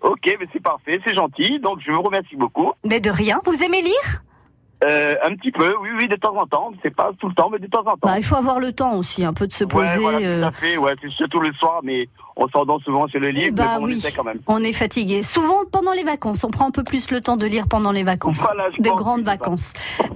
Ok, 0.00 0.34
mais 0.40 0.46
c'est 0.52 0.62
parfait, 0.62 0.98
c'est 1.06 1.14
gentil, 1.14 1.60
donc 1.60 1.78
je 1.86 1.92
vous 1.92 2.02
remercie 2.02 2.36
beaucoup. 2.36 2.72
Mais 2.84 3.00
de 3.00 3.10
rien, 3.10 3.40
vous 3.44 3.62
aimez 3.62 3.82
lire? 3.82 4.23
Euh, 4.84 5.14
un 5.24 5.34
petit 5.36 5.50
peu, 5.50 5.74
oui, 5.80 5.88
oui, 5.98 6.08
de 6.08 6.16
temps 6.16 6.36
en 6.36 6.46
temps. 6.46 6.70
C'est 6.82 6.94
pas 6.94 7.10
tout 7.18 7.28
le 7.28 7.34
temps, 7.34 7.48
mais 7.50 7.58
de 7.58 7.66
temps 7.66 7.80
en 7.80 7.92
temps. 7.92 7.98
bah, 8.02 8.18
Il 8.18 8.24
faut 8.24 8.36
avoir 8.36 8.60
le 8.60 8.72
temps 8.72 8.96
aussi, 8.96 9.24
un 9.24 9.32
peu 9.32 9.46
de 9.46 9.52
se 9.52 9.64
ouais, 9.64 9.68
poser. 9.70 9.98
voilà, 9.98 10.18
euh, 10.18 10.42
tout 10.42 10.48
à 10.48 10.52
fait. 10.52 10.76
Ouais, 10.76 10.92
c'est 11.00 11.10
surtout 11.10 11.40
le 11.40 11.52
soir, 11.54 11.80
mais 11.82 12.08
on 12.36 12.46
s'endort 12.48 12.80
souvent 12.82 13.06
sur 13.08 13.20
le 13.20 13.30
livre, 13.30 13.54
bah 13.54 13.64
mais 13.74 13.78
bon, 13.80 13.84
oui. 13.86 13.92
on 13.94 13.96
essaie 13.98 14.12
quand 14.12 14.24
même. 14.24 14.40
On 14.46 14.62
est 14.62 14.72
fatigué. 14.72 15.22
Souvent 15.22 15.64
pendant 15.70 15.92
les 15.92 16.02
vacances, 16.04 16.44
on 16.44 16.50
prend 16.50 16.66
un 16.66 16.70
peu 16.72 16.84
plus 16.84 17.10
le 17.10 17.20
temps 17.20 17.36
de 17.36 17.46
lire 17.46 17.66
pendant 17.68 17.92
les 17.92 18.02
vacances. 18.02 18.40
Voilà, 18.40 18.70
je 18.76 18.82
de 18.82 18.88
pense 18.90 18.98
grandes 19.00 19.24
ça. 19.24 19.30
vacances. 19.32 19.72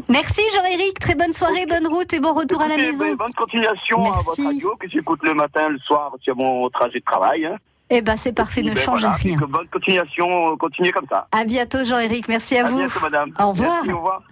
Merci 0.08 0.42
Jean-Éric, 0.54 0.98
très 0.98 1.14
bonne 1.14 1.32
soirée, 1.32 1.64
bonne 1.66 1.86
route 1.86 2.12
et 2.12 2.20
bon 2.20 2.34
retour 2.34 2.60
à 2.60 2.68
la 2.68 2.76
maison. 2.76 3.06
Bonne 3.14 3.32
continuation 3.36 4.02
Merci. 4.02 4.18
à 4.18 4.22
votre 4.24 4.44
radio, 4.44 4.74
que 4.80 4.88
j'écoute 4.88 5.20
le 5.22 5.34
matin, 5.34 5.68
le 5.68 5.78
soir, 5.78 6.12
sur 6.20 6.36
mon 6.36 6.68
trajet 6.70 6.98
de 6.98 7.04
travail. 7.04 7.46
Hein. 7.46 7.56
Eh 7.90 8.02
ben 8.02 8.16
c'est 8.16 8.32
parfait, 8.32 8.62
ne 8.62 8.68
Ben, 8.68 8.76
changez 8.76 9.02
voilà, 9.06 9.16
rien. 9.16 9.36
bonne 9.48 9.66
continuation, 9.72 10.52
euh, 10.52 10.56
continuez 10.56 10.92
comme 10.92 11.06
ça. 11.10 11.26
À 11.32 11.44
bientôt 11.44 11.84
Jean-Éric, 11.84 12.28
merci 12.28 12.56
à, 12.58 12.66
À 12.66 12.68
vous. 12.70 12.76
bientôt, 12.76 13.00
madame. 13.00 13.30
Au 13.38 13.48
revoir. 13.48 13.76
Merci, 13.76 13.92
au 13.92 13.96
revoir. 13.96 14.22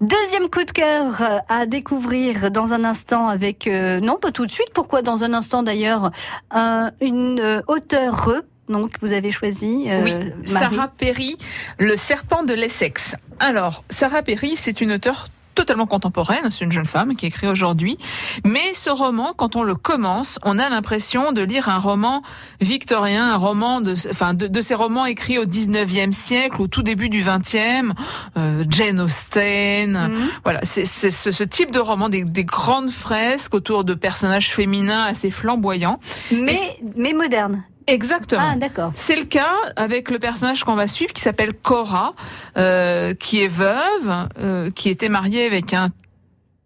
Deuxième 0.00 0.48
coup 0.50 0.64
de 0.64 0.70
cœur 0.72 1.22
euh, 1.22 1.38
à 1.48 1.66
découvrir 1.66 2.50
dans 2.50 2.74
un 2.74 2.84
instant 2.84 3.28
avec 3.28 3.66
euh, 3.68 4.00
non 4.00 4.16
pas 4.16 4.32
tout 4.32 4.46
de 4.46 4.50
suite. 4.50 4.70
Pourquoi 4.74 5.02
dans 5.02 5.22
un 5.22 5.32
instant 5.32 5.62
d'ailleurs 5.62 6.10
un- 6.50 6.90
une 7.00 7.38
euh, 7.40 7.62
auteure 7.68 8.32
donc 8.68 8.92
vous 9.02 9.12
avez 9.12 9.30
choisi 9.30 9.84
euh, 9.90 10.02
Oui, 10.02 10.14
Marie. 10.14 10.32
Sarah 10.46 10.88
Perry, 10.88 11.36
Le 11.78 11.96
serpent 11.96 12.44
de 12.44 12.54
l'Essex. 12.54 13.14
Alors, 13.38 13.84
Sarah 13.90 14.22
Perry, 14.22 14.56
c'est 14.56 14.80
une 14.80 14.92
auteure 14.92 15.26
totalement 15.54 15.86
contemporaine, 15.86 16.50
c'est 16.50 16.64
une 16.64 16.72
jeune 16.72 16.86
femme 16.86 17.14
qui 17.16 17.26
écrit 17.26 17.46
aujourd'hui, 17.46 17.98
mais 18.44 18.72
ce 18.74 18.90
roman, 18.90 19.32
quand 19.36 19.56
on 19.56 19.62
le 19.62 19.74
commence, 19.74 20.38
on 20.42 20.58
a 20.58 20.68
l'impression 20.68 21.32
de 21.32 21.42
lire 21.42 21.68
un 21.68 21.78
roman 21.78 22.22
victorien, 22.60 23.32
un 23.32 23.36
roman 23.36 23.80
de, 23.80 23.94
enfin, 24.10 24.34
de, 24.34 24.46
de 24.46 24.60
ces 24.60 24.74
romans 24.74 25.06
écrits 25.06 25.38
au 25.38 25.44
19e 25.44 26.12
siècle, 26.12 26.60
au 26.60 26.66
tout 26.66 26.82
début 26.82 27.08
du 27.08 27.22
20e, 27.22 27.92
euh, 28.36 28.64
Jane 28.68 29.00
Austen, 29.00 29.92
Mhm. 29.94 30.28
voilà, 30.44 30.60
c'est 30.62 30.84
ce, 30.84 31.10
ce 31.30 31.44
type 31.44 31.70
de 31.70 31.78
roman, 31.78 32.08
des, 32.08 32.24
des 32.24 32.44
grandes 32.44 32.90
fresques 32.90 33.54
autour 33.54 33.84
de 33.84 33.94
personnages 33.94 34.50
féminins 34.50 35.04
assez 35.04 35.30
flamboyants. 35.30 35.98
mais 36.32 36.58
mais 36.96 37.12
moderne. 37.12 37.64
Exactement. 37.86 38.42
Ah 38.42 38.56
d'accord. 38.56 38.92
C'est 38.94 39.16
le 39.16 39.24
cas 39.24 39.54
avec 39.76 40.10
le 40.10 40.18
personnage 40.18 40.64
qu'on 40.64 40.74
va 40.74 40.86
suivre 40.86 41.12
qui 41.12 41.20
s'appelle 41.20 41.52
Cora, 41.52 42.14
euh, 42.56 43.14
qui 43.14 43.42
est 43.42 43.48
veuve, 43.48 44.28
euh, 44.38 44.70
qui 44.70 44.88
était 44.88 45.08
mariée 45.08 45.46
avec 45.46 45.74
un 45.74 45.90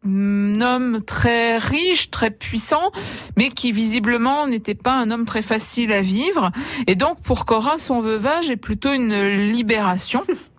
un 0.07 0.61
homme 0.61 1.03
très 1.05 1.59
riche, 1.59 2.11
très 2.11 2.31
puissant, 2.31 2.93
mais 3.37 3.51
qui 3.51 3.73
visiblement 3.73 4.47
n'était 4.47 4.77
pas 4.77 4.95
un 4.95 5.11
homme 5.11 5.25
très 5.25 5.43
facile 5.43 5.93
à 5.93 6.01
vivre. 6.01 6.51
Et 6.87 6.95
donc 6.95 7.21
pour 7.21 7.45
Cora, 7.45 7.79
son 7.79 8.01
veuvage 8.01 8.49
est 8.49 8.57
plutôt 8.57 8.93
une 8.93 9.21
libération. 9.51 10.23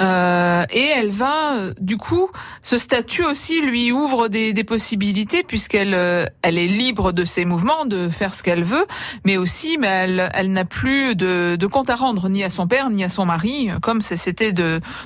Euh, 0.00 0.64
et 0.70 0.88
elle 0.94 1.10
va, 1.10 1.56
euh, 1.56 1.72
du 1.80 1.96
coup, 1.96 2.28
ce 2.62 2.78
statut 2.78 3.24
aussi 3.24 3.60
lui 3.60 3.92
ouvre 3.92 4.28
des, 4.28 4.52
possibilités 4.64 5.44
puisqu'elle 5.44 5.94
euh, 5.94 6.26
elle 6.42 6.58
est 6.58 6.66
libre 6.66 7.12
de 7.12 7.24
ses 7.24 7.44
mouvements, 7.44 7.86
de 7.86 8.08
faire 8.08 8.34
ce 8.34 8.42
qu'elle 8.42 8.64
veut, 8.64 8.86
mais 9.24 9.36
aussi 9.36 9.78
mais 9.78 9.86
elle, 9.86 10.30
elle 10.34 10.52
n'a 10.52 10.64
plus 10.64 11.14
de, 11.14 11.56
de 11.58 11.66
compte 11.66 11.88
à 11.88 11.94
rendre 11.94 12.28
ni 12.28 12.42
à 12.42 12.50
son 12.50 12.66
père 12.66 12.90
ni 12.90 13.04
à 13.04 13.08
son 13.08 13.24
mari, 13.24 13.70
comme 13.80 14.02
c'était 14.02 14.52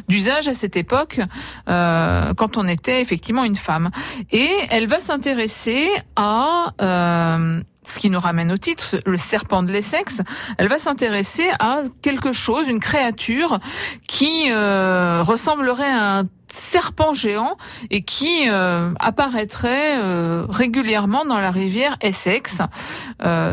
d'usage 0.08 0.48
à 0.48 0.54
cette 0.54 0.76
époque 0.76 1.20
euh, 1.68 2.34
quand 2.34 2.56
on 2.56 2.66
était 2.66 3.00
effectivement 3.00 3.44
une 3.44 3.56
femme. 3.56 3.90
Et 4.30 4.50
elle 4.70 4.86
va 4.86 5.00
s'intéresser 5.00 5.88
à 6.16 6.72
euh, 6.80 7.62
ce 7.82 7.98
qui 7.98 8.10
nous 8.10 8.20
ramène 8.20 8.52
au 8.52 8.56
titre, 8.56 8.96
le 9.06 9.18
serpent 9.18 9.62
de 9.62 9.72
l'Essex. 9.72 10.22
Elle 10.58 10.68
va 10.68 10.78
s'intéresser 10.78 11.48
à 11.58 11.82
quelque 12.02 12.32
chose, 12.32 12.68
une 12.68 12.80
créature 12.80 13.58
qui 14.06 14.50
euh, 14.50 15.22
ressemblerait 15.22 15.90
à 15.90 16.18
un 16.18 16.24
serpent 16.48 17.14
géant 17.14 17.56
et 17.90 18.02
qui 18.02 18.48
euh, 18.48 18.92
apparaîtrait 18.98 19.98
euh, 19.98 20.44
régulièrement 20.48 21.24
dans 21.24 21.40
la 21.40 21.50
rivière 21.50 21.96
Essex, 22.00 22.58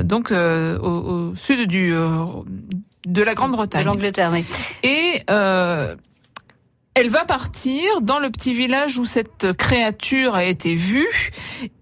donc 0.03 0.31
au, 0.31 0.87
au 0.87 1.35
sud 1.35 1.67
du 1.67 1.93
de 3.07 3.23
la 3.23 3.31
De 3.31 3.35
Grande-Bretagne. 3.37 3.85
l'Angleterre, 3.85 4.31
oui. 4.33 4.45
Et 4.83 5.23
euh, 5.29 5.95
elle 6.99 7.09
va 7.09 7.25
partir 7.25 8.01
dans 8.01 8.17
le 8.17 8.31
petit 8.31 8.53
village 8.53 8.97
où 8.97 9.05
cette 9.05 9.53
créature 9.53 10.33
a 10.33 10.45
été 10.45 10.73
vue 10.73 11.31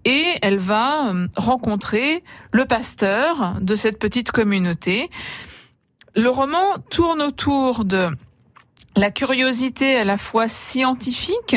et 0.04 0.34
elle 0.42 0.58
va 0.58 1.08
euh, 1.08 1.26
rencontrer 1.38 2.22
le 2.52 2.66
pasteur 2.66 3.54
de 3.62 3.76
cette 3.76 3.98
petite 3.98 4.30
communauté. 4.30 5.08
Le 6.16 6.28
roman 6.28 6.76
tourne 6.90 7.22
autour 7.22 7.86
de 7.86 8.10
la 8.96 9.10
curiosité 9.10 9.96
à 9.96 10.04
la 10.04 10.16
fois 10.16 10.48
scientifique, 10.48 11.56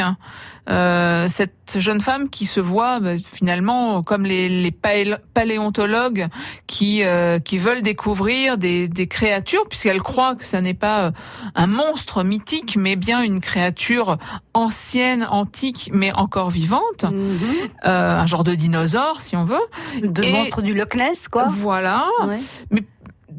euh, 0.70 1.28
cette 1.30 1.78
jeune 1.78 2.00
femme 2.02 2.30
qui 2.30 2.46
se 2.46 2.60
voit 2.60 3.00
bah, 3.00 3.14
finalement 3.18 4.04
comme 4.04 4.24
les, 4.24 4.50
les 4.50 4.70
paléo- 4.72 5.18
paléontologues 5.34 6.28
qui 6.68 7.02
euh, 7.04 7.40
qui 7.40 7.58
veulent 7.58 7.82
découvrir 7.82 8.58
des, 8.58 8.88
des 8.88 9.08
créatures 9.08 9.68
puisqu'elle 9.68 10.02
croit 10.02 10.36
que 10.36 10.46
ça 10.46 10.62
n'est 10.62 10.76
pas 10.76 11.06
euh, 11.06 11.12
un 11.56 11.66
monstre 11.66 12.24
mythique 12.24 12.76
mais 12.78 12.96
bien 12.96 13.22
une 13.24 13.40
créature 13.40 14.18
ancienne, 14.54 15.26
antique 15.30 15.90
mais 15.94 16.12
encore 16.14 16.50
vivante, 16.52 17.04
Mhm. 17.06 17.40
euh, 17.86 18.18
un 18.20 18.26
genre 18.28 18.44
de 18.44 18.54
dinosaure 18.54 19.22
si 19.22 19.36
on 19.36 19.46
veut. 19.46 19.58
De 20.04 20.24
Et- 20.24 20.32
monstre 20.34 20.62
du 20.62 20.74
Loch 20.76 20.94
Ness, 20.96 21.28
quoi. 21.30 21.46
Voilà. 21.50 22.06
Ouais. 22.28 22.38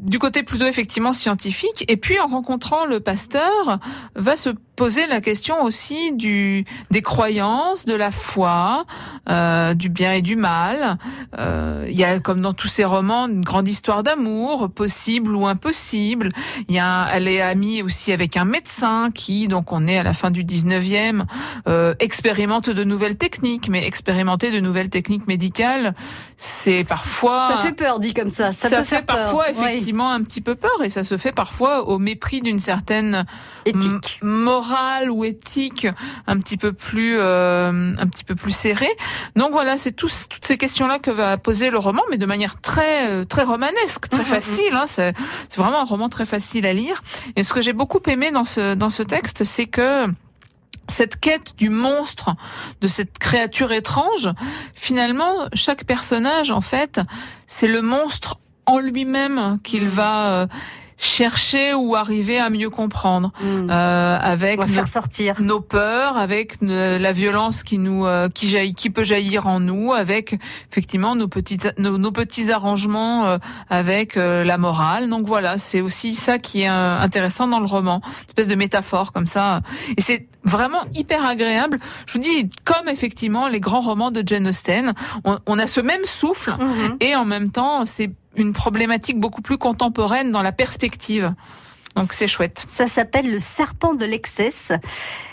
Du 0.01 0.19
côté 0.19 0.43
plutôt 0.43 0.65
effectivement 0.65 1.13
scientifique. 1.13 1.85
Et 1.87 1.97
puis 1.97 2.19
en 2.19 2.27
rencontrant 2.27 2.85
le 2.85 2.99
pasteur, 2.99 3.79
va 4.15 4.35
se 4.35 4.49
poser 4.81 5.05
la 5.05 5.21
question 5.21 5.61
aussi 5.61 6.11
du 6.11 6.65
des 6.89 7.03
croyances, 7.03 7.85
de 7.85 7.93
la 7.93 8.09
foi, 8.09 8.85
euh, 9.29 9.75
du 9.75 9.89
bien 9.89 10.13
et 10.13 10.23
du 10.23 10.35
mal. 10.35 10.97
Euh, 11.37 11.85
il 11.87 11.95
y 11.95 12.03
a 12.03 12.19
comme 12.19 12.41
dans 12.41 12.53
tous 12.53 12.67
ces 12.67 12.83
romans 12.83 13.27
une 13.27 13.41
grande 13.41 13.67
histoire 13.67 14.01
d'amour, 14.01 14.71
possible 14.71 15.35
ou 15.35 15.45
impossible. 15.45 16.31
Il 16.67 16.73
y 16.73 16.79
a, 16.79 17.07
elle 17.13 17.27
est 17.27 17.41
amie 17.41 17.83
aussi 17.83 18.11
avec 18.11 18.37
un 18.37 18.45
médecin 18.45 19.11
qui, 19.13 19.47
donc 19.47 19.71
on 19.71 19.85
est 19.85 19.99
à 19.99 20.03
la 20.03 20.13
fin 20.13 20.31
du 20.31 20.43
19e, 20.43 21.25
euh, 21.67 21.93
expérimente 21.99 22.71
de 22.71 22.83
nouvelles 22.83 23.17
techniques, 23.17 23.69
mais 23.69 23.85
expérimenter 23.85 24.49
de 24.49 24.59
nouvelles 24.59 24.89
techniques 24.89 25.27
médicales, 25.27 25.93
c'est 26.37 26.83
parfois 26.85 27.45
ça 27.49 27.57
fait 27.59 27.75
peur 27.75 27.99
dit 27.99 28.15
comme 28.15 28.31
ça. 28.31 28.51
Ça, 28.51 28.67
peut 28.67 28.77
fait 28.77 28.83
faire 28.83 29.05
parfois 29.05 29.43
peur. 29.43 29.67
effectivement 29.67 30.09
un 30.09 30.23
petit 30.23 30.41
peu 30.41 30.55
peur 30.55 30.81
et 30.83 30.89
ça 30.89 31.03
se 31.03 31.17
fait 31.17 31.33
parfois 31.33 31.87
au 31.87 31.99
mépris 31.99 32.41
d'une 32.41 32.57
certaine 32.57 33.27
Éthique. 33.67 34.19
morale 34.23 34.70
ou 35.09 35.23
éthique 35.25 35.87
un 36.27 36.37
petit 36.37 36.57
peu 36.57 36.73
plus 36.73 37.17
euh, 37.19 37.93
un 37.97 38.07
petit 38.07 38.23
peu 38.23 38.35
plus 38.35 38.51
serré. 38.51 38.89
Donc 39.35 39.51
voilà, 39.51 39.77
c'est 39.77 39.91
toutes 39.91 40.11
ces 40.41 40.57
questions-là 40.57 40.99
que 40.99 41.11
va 41.11 41.37
poser 41.37 41.69
le 41.69 41.77
roman, 41.77 42.03
mais 42.09 42.17
de 42.17 42.25
manière 42.25 42.59
très 42.61 43.09
euh, 43.09 43.23
très 43.23 43.43
romanesque, 43.43 44.07
très 44.09 44.19
Mhm, 44.19 44.25
facile. 44.25 44.73
Hein, 44.73 44.85
c'est 44.87 45.13
c'est 45.49 45.59
vraiment 45.59 45.81
un 45.81 45.85
roman 45.85 46.09
très 46.09 46.25
facile 46.25 46.65
à 46.65 46.73
lire. 46.73 47.01
Et 47.35 47.43
ce 47.43 47.53
que 47.53 47.61
j'ai 47.61 47.73
beaucoup 47.73 48.01
aimé 48.07 48.31
dans 48.31 48.45
ce 48.45 48.75
dans 48.75 48.89
ce 48.89 49.03
texte, 49.03 49.43
c'est 49.43 49.65
que 49.67 50.07
cette 50.87 51.19
quête 51.19 51.53
du 51.57 51.69
monstre, 51.69 52.35
de 52.81 52.87
cette 52.87 53.17
créature 53.17 53.71
étrange, 53.71 54.29
finalement, 54.73 55.47
chaque 55.53 55.85
personnage, 55.85 56.51
en 56.51 56.59
fait, 56.61 56.99
c'est 57.47 57.67
le 57.67 57.81
monstre 57.81 58.39
en 58.65 58.77
lui-même 58.79 59.57
qu'il 59.63 59.87
va 59.87 60.41
euh, 60.41 60.47
chercher 61.01 61.73
ou 61.73 61.95
arriver 61.95 62.39
à 62.39 62.49
mieux 62.49 62.69
comprendre, 62.69 63.31
Mm. 63.41 63.69
euh, 63.71 64.17
avec 64.21 64.59
nos, 64.59 64.67
faire 64.67 64.87
sortir. 64.87 65.35
nos 65.41 65.59
peurs, 65.59 66.15
avec 66.17 66.57
la 66.61 67.11
violence 67.11 67.63
qui 67.63 67.77
nous 67.79 68.05
euh, 68.05 68.29
qui 68.29 68.47
jaillit, 68.47 68.75
qui 68.75 68.89
peut 68.91 69.03
jaillir 69.03 69.47
en 69.47 69.59
nous, 69.59 69.91
avec 69.93 70.37
effectivement 70.71 71.15
nos 71.15 71.27
petits 71.27 71.57
nos, 71.79 71.97
nos 71.97 72.11
petits 72.11 72.51
arrangements 72.51 73.25
euh, 73.25 73.37
avec 73.69 74.15
euh, 74.15 74.43
la 74.43 74.57
morale. 74.59 75.09
Donc 75.09 75.25
voilà, 75.25 75.57
c'est 75.57 75.81
aussi 75.81 76.13
ça 76.13 76.37
qui 76.37 76.61
est 76.61 76.69
euh, 76.69 76.99
intéressant 76.99 77.47
dans 77.47 77.59
le 77.59 77.65
roman, 77.65 78.01
une 78.05 78.25
espèce 78.27 78.47
de 78.47 78.55
métaphore 78.55 79.11
comme 79.11 79.27
ça. 79.27 79.61
Et 79.97 80.01
c'est 80.01 80.27
vraiment 80.43 80.81
hyper 80.95 81.25
agréable. 81.25 81.79
Je 82.05 82.13
vous 82.13 82.19
dis, 82.19 82.49
comme 82.63 82.87
effectivement 82.87 83.47
les 83.47 83.59
grands 83.59 83.81
romans 83.81 84.11
de 84.11 84.23
Jane 84.25 84.47
Austen, 84.47 84.93
on, 85.25 85.39
on 85.47 85.57
a 85.59 85.65
ce 85.67 85.81
même 85.81 86.05
souffle 86.05 86.51
Mhm. 86.59 86.97
et 86.99 87.15
en 87.15 87.25
même 87.25 87.49
temps 87.51 87.85
c'est 87.85 88.11
une 88.35 88.53
problématique 88.53 89.19
beaucoup 89.19 89.41
plus 89.41 89.57
contemporaine 89.57 90.31
dans 90.31 90.41
la 90.41 90.51
perspective. 90.51 91.33
Donc 91.95 92.13
c'est 92.13 92.27
chouette. 92.27 92.65
Ça 92.71 92.87
s'appelle 92.87 93.29
Le 93.29 93.39
serpent 93.39 93.93
de 93.93 94.05
l'Excess. 94.05 94.71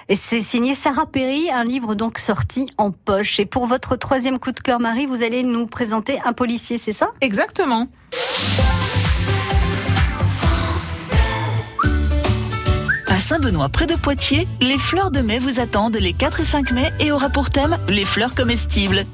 Et 0.09 0.17
c'est 0.17 0.40
signé 0.40 0.75
Sarah 0.75 1.07
Perry, 1.07 1.50
un 1.50 1.64
livre 1.64 1.95
donc 1.95 2.19
sorti 2.19 2.67
en 2.78 2.90
poche. 2.90 3.38
Et 3.38 3.47
pour 3.47 3.67
votre 3.67 3.97
troisième 3.97 4.38
coup 4.38 4.52
de 4.52 4.61
cœur, 4.61 4.81
Marie, 4.81 5.07
vous 5.07 5.23
allez 5.23 5.43
nous 5.43 5.67
présenter 5.67 6.19
un 6.25 6.33
policier, 6.33 6.78
c'est 6.78 6.93
ça? 6.93 7.09
Exactement. 7.21 7.88
À 13.07 13.21
Saint-Benoît, 13.21 13.69
près 13.69 13.87
de 13.87 13.95
Poitiers, 13.95 14.49
les 14.61 14.78
fleurs 14.78 15.11
de 15.11 15.21
mai 15.21 15.38
vous 15.38 15.61
attendent 15.61 15.97
les 15.97 16.12
4 16.12 16.40
et 16.40 16.45
5 16.45 16.71
mai 16.73 16.93
et 17.00 17.12
aura 17.12 17.28
pour 17.28 17.50
thème 17.50 17.76
les 17.88 18.05
fleurs 18.05 18.35
comestibles. 18.35 19.05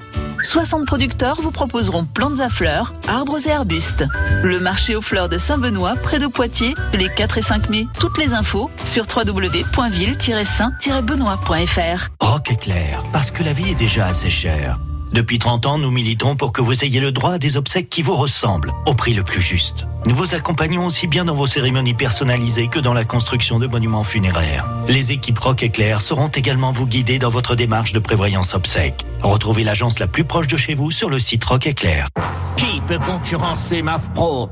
60 0.44 0.86
producteurs 0.86 1.40
vous 1.40 1.50
proposeront 1.50 2.04
plantes 2.04 2.40
à 2.40 2.48
fleurs, 2.48 2.94
arbres 3.08 3.38
et 3.46 3.52
arbustes. 3.52 4.04
Le 4.42 4.60
marché 4.60 4.94
aux 4.94 5.02
fleurs 5.02 5.28
de 5.28 5.38
Saint-Benoît, 5.38 5.94
près 6.02 6.18
de 6.18 6.26
Poitiers, 6.26 6.74
les 6.92 7.08
4 7.08 7.38
et 7.38 7.42
5 7.42 7.70
mai. 7.70 7.86
Toutes 7.98 8.18
les 8.18 8.34
infos 8.34 8.70
sur 8.84 9.06
www.ville-saint-benoît.fr. 9.14 12.08
Rock 12.20 12.50
éclair, 12.50 13.02
parce 13.12 13.30
que 13.30 13.42
la 13.42 13.52
vie 13.52 13.70
est 13.70 13.74
déjà 13.74 14.06
assez 14.06 14.30
chère. 14.30 14.78
Depuis 15.12 15.38
30 15.38 15.66
ans, 15.66 15.78
nous 15.78 15.92
militons 15.92 16.34
pour 16.34 16.52
que 16.52 16.60
vous 16.60 16.84
ayez 16.84 17.00
le 17.00 17.12
droit 17.12 17.34
à 17.34 17.38
des 17.38 17.56
obsèques 17.56 17.88
qui 17.88 18.02
vous 18.02 18.16
ressemblent, 18.16 18.72
au 18.84 18.94
prix 18.94 19.14
le 19.14 19.22
plus 19.22 19.40
juste. 19.40 19.86
Nous 20.06 20.14
vous 20.14 20.34
accompagnons 20.34 20.84
aussi 20.84 21.06
bien 21.06 21.24
dans 21.24 21.32
vos 21.32 21.46
cérémonies 21.46 21.94
personnalisées 21.94 22.68
que 22.68 22.78
dans 22.78 22.92
la 22.92 23.04
construction 23.04 23.58
de 23.58 23.66
monuments 23.66 24.04
funéraires. 24.04 24.68
Les 24.86 25.12
équipes 25.12 25.38
Rock 25.38 25.62
Éclair 25.62 26.02
sauront 26.02 26.28
également 26.28 26.72
vous 26.72 26.86
guider 26.86 27.18
dans 27.18 27.30
votre 27.30 27.54
démarche 27.54 27.92
de 27.92 27.98
prévoyance 27.98 28.54
obsèques. 28.54 29.06
Retrouvez 29.22 29.64
l'agence 29.64 29.98
la 29.98 30.06
plus 30.06 30.24
proche 30.24 30.46
de 30.46 30.58
chez 30.58 30.74
vous 30.74 30.90
sur 30.90 31.08
le 31.08 31.18
site 31.18 31.42
Rock 31.44 31.66
Éclair. 31.66 32.08
Qui 32.56 32.82
peut 32.86 32.98
concurrencer 32.98 33.80
MAF 33.80 34.12
Pro 34.12 34.50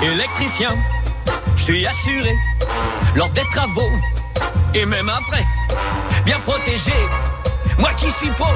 Électricien, 0.00 0.76
je 1.56 1.62
suis 1.62 1.84
assuré 1.84 2.32
lors 3.16 3.30
des 3.30 3.42
travaux 3.50 3.90
et 4.74 4.86
même 4.86 5.08
après, 5.08 5.44
bien 6.24 6.38
protégé. 6.38 6.92
Moi 7.76 7.90
qui 7.98 8.10
suis 8.12 8.30
pro, 8.30 8.46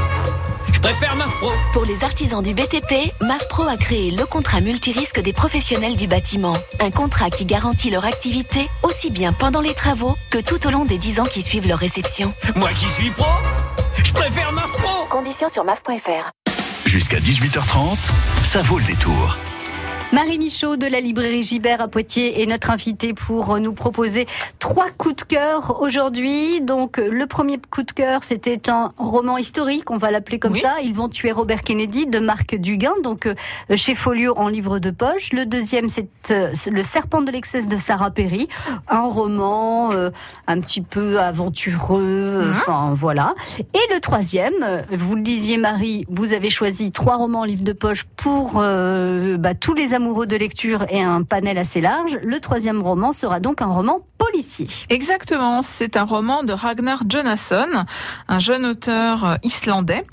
je 0.72 0.78
préfère 0.78 1.16
MAF 1.16 1.30
Pro. 1.38 1.50
Pour 1.72 1.84
les 1.84 2.04
artisans 2.04 2.42
du 2.42 2.54
BTP, 2.54 3.11
MAFPRO 3.22 3.68
a 3.68 3.76
créé 3.76 4.10
le 4.10 4.26
contrat 4.26 4.60
multirisque 4.60 5.20
des 5.20 5.32
professionnels 5.32 5.94
du 5.94 6.08
bâtiment. 6.08 6.56
Un 6.80 6.90
contrat 6.90 7.30
qui 7.30 7.44
garantit 7.44 7.88
leur 7.88 8.04
activité 8.04 8.68
aussi 8.82 9.10
bien 9.10 9.32
pendant 9.32 9.60
les 9.60 9.74
travaux 9.74 10.16
que 10.30 10.38
tout 10.38 10.66
au 10.66 10.70
long 10.70 10.84
des 10.84 10.98
10 10.98 11.20
ans 11.20 11.26
qui 11.26 11.40
suivent 11.40 11.68
leur 11.68 11.78
réception. 11.78 12.34
Moi 12.56 12.70
qui 12.72 12.88
suis 12.90 13.10
pro, 13.10 13.26
je 14.02 14.12
préfère 14.12 14.52
MAF 14.52 14.72
Pro. 14.72 15.06
Conditions 15.08 15.48
sur 15.48 15.62
MAF.fr. 15.62 16.32
Jusqu'à 16.84 17.18
18h30, 17.18 17.96
ça 18.42 18.60
vaut 18.62 18.78
le 18.78 18.84
détour. 18.84 19.36
Marie 20.12 20.38
Michaud 20.38 20.76
de 20.76 20.86
la 20.86 21.00
librairie 21.00 21.42
Gibert 21.42 21.80
à 21.80 21.88
Poitiers 21.88 22.42
est 22.42 22.46
notre 22.46 22.68
invitée 22.70 23.14
pour 23.14 23.58
nous 23.58 23.72
proposer 23.72 24.26
trois 24.58 24.88
coups 24.98 25.16
de 25.16 25.22
cœur 25.22 25.80
aujourd'hui. 25.80 26.60
Donc 26.60 26.98
le 26.98 27.26
premier 27.26 27.58
coup 27.70 27.82
de 27.82 27.92
cœur, 27.92 28.22
c'était 28.22 28.68
un 28.68 28.92
roman 28.98 29.38
historique, 29.38 29.90
on 29.90 29.96
va 29.96 30.10
l'appeler 30.10 30.38
comme 30.38 30.52
Oui. 30.52 30.60
ça. 30.60 30.74
Ils 30.82 30.92
vont 30.92 31.08
tuer 31.08 31.32
Robert 31.32 31.62
Kennedy 31.62 32.06
de 32.06 32.18
Marc 32.18 32.54
Duguin, 32.56 32.92
donc 33.02 33.24
euh, 33.24 33.34
chez 33.74 33.94
Folio 33.94 34.34
en 34.36 34.48
livre 34.48 34.78
de 34.78 34.90
poche. 34.90 35.32
Le 35.32 35.46
deuxième, 35.46 35.88
c'est 35.88 36.06
euh, 36.30 36.52
Le 36.70 36.82
serpent 36.82 37.22
de 37.22 37.30
l'excès 37.30 37.62
de 37.62 37.76
Sarah 37.78 38.10
Perry, 38.10 38.48
un 38.88 39.08
roman 39.08 39.92
euh, 39.92 40.10
un 40.46 40.60
petit 40.60 40.82
peu 40.82 41.20
aventureux, 41.20 42.42
Mhm. 42.44 42.54
enfin 42.56 42.92
voilà. 42.92 43.34
Et 43.60 43.94
le 43.94 43.98
troisième, 44.00 44.84
vous 44.92 45.16
le 45.16 45.22
disiez 45.22 45.56
Marie, 45.56 46.04
vous 46.10 46.34
avez 46.34 46.50
choisi 46.50 46.92
trois 46.92 47.16
romans 47.16 47.40
en 47.40 47.44
livre 47.44 47.64
de 47.64 47.72
poche 47.72 48.04
pour 48.16 48.56
euh, 48.62 49.38
bah, 49.38 49.54
tous 49.54 49.72
les 49.72 49.94
amoureux 49.94 50.01
de 50.02 50.36
lecture 50.36 50.84
et 50.90 51.00
un 51.02 51.22
panel 51.22 51.58
assez 51.58 51.80
large. 51.80 52.18
Le 52.22 52.38
troisième 52.40 52.82
roman 52.82 53.12
sera 53.12 53.40
donc 53.40 53.62
un 53.62 53.66
roman 53.66 54.00
policier. 54.18 54.66
Exactement, 54.90 55.62
c'est 55.62 55.96
un 55.96 56.04
roman 56.04 56.42
de 56.42 56.52
Ragnar 56.52 57.02
Jonasson, 57.08 57.68
un 58.28 58.38
jeune 58.38 58.66
auteur 58.66 59.24
euh, 59.24 59.34
islandais. 59.42 60.04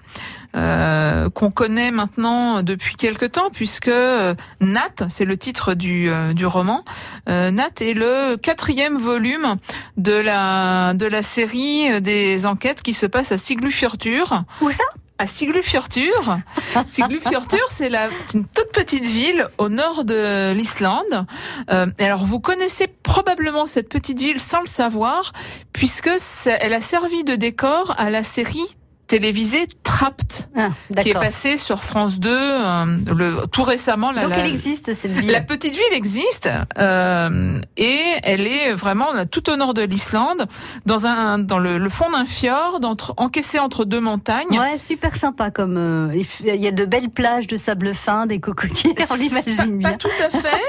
euh, 0.55 1.29
qu'on 1.29 1.51
connaît 1.51 1.91
maintenant 1.91 2.63
depuis 2.63 2.95
quelque 2.95 3.25
temps 3.25 3.49
puisque 3.51 3.87
euh, 3.87 4.33
Nat, 4.61 5.07
c'est 5.07 5.25
le 5.25 5.37
titre 5.37 5.75
du, 5.75 6.09
euh, 6.09 6.33
du 6.33 6.45
roman, 6.47 6.83
euh, 7.27 7.51
Nat 7.51 7.69
est 7.81 7.93
le 7.93 8.35
quatrième 8.35 8.97
volume 8.97 9.57
de 9.97 10.13
la 10.13 10.93
de 10.95 11.05
la 11.05 11.21
série 11.21 12.01
des 12.01 12.45
enquêtes 12.47 12.81
qui 12.81 12.93
se 12.95 13.05
passe 13.05 13.31
à 13.31 13.37
Siglufjordur. 13.37 14.43
Où 14.61 14.71
ça? 14.71 14.83
À 15.19 15.27
Siglufjordur. 15.27 16.37
Siglufjordur, 16.87 17.67
c'est 17.69 17.91
une 18.33 18.45
toute 18.45 18.71
petite 18.71 19.03
ville 19.03 19.47
au 19.57 19.67
nord 19.67 20.05
de 20.05 20.53
l'Islande. 20.53 21.25
Euh, 21.69 21.87
alors 21.99 22.25
vous 22.25 22.39
connaissez 22.39 22.87
probablement 22.87 23.65
cette 23.65 23.89
petite 23.89 24.19
ville 24.19 24.39
sans 24.39 24.61
le 24.61 24.67
savoir, 24.67 25.33
puisque 25.73 26.09
elle 26.45 26.73
a 26.73 26.81
servi 26.81 27.25
de 27.25 27.35
décor 27.35 27.93
à 27.97 28.09
la 28.09 28.23
série 28.23 28.77
télévisée 29.09 29.67
Trapped, 29.83 30.31
Ah, 30.55 30.69
qui 31.01 31.09
est 31.09 31.13
passée 31.13 31.57
sur 31.57 31.83
France 31.83 32.19
2 32.19 32.29
euh, 32.31 32.85
le, 33.07 33.47
tout 33.47 33.63
récemment. 33.63 34.11
La, 34.11 34.21
Donc 34.21 34.33
elle 34.35 34.45
existe 34.45 34.93
cette 34.93 35.11
ville. 35.11 35.31
la 35.31 35.41
petite 35.41 35.73
ville 35.73 35.93
existe 35.93 36.47
euh, 36.77 37.59
et 37.75 37.99
elle 38.23 38.45
est 38.47 38.73
vraiment 38.73 39.11
là, 39.11 39.25
tout 39.25 39.49
au 39.49 39.55
nord 39.55 39.73
de 39.73 39.81
l'Islande, 39.81 40.47
dans 40.85 41.07
un 41.07 41.39
dans 41.39 41.57
le, 41.57 41.79
le 41.79 41.89
fond 41.89 42.09
d'un 42.11 42.25
fjord, 42.25 42.79
entre, 42.83 43.13
encaissé 43.17 43.57
entre 43.59 43.83
deux 43.83 43.99
montagnes. 43.99 44.57
Ouais, 44.57 44.77
super 44.77 45.17
sympa 45.17 45.49
comme 45.49 45.75
euh, 45.77 46.23
il 46.45 46.55
y 46.55 46.67
a 46.67 46.71
de 46.71 46.85
belles 46.85 47.09
plages 47.09 47.47
de 47.47 47.57
sable 47.57 47.95
fin, 47.95 48.27
des 48.27 48.39
cocotiers, 48.39 48.93
on 49.09 49.15
l'imagine 49.15 49.81
Pas 49.81 49.89
bien. 49.89 49.97
tout 49.97 50.07
à 50.23 50.29
fait. 50.29 50.61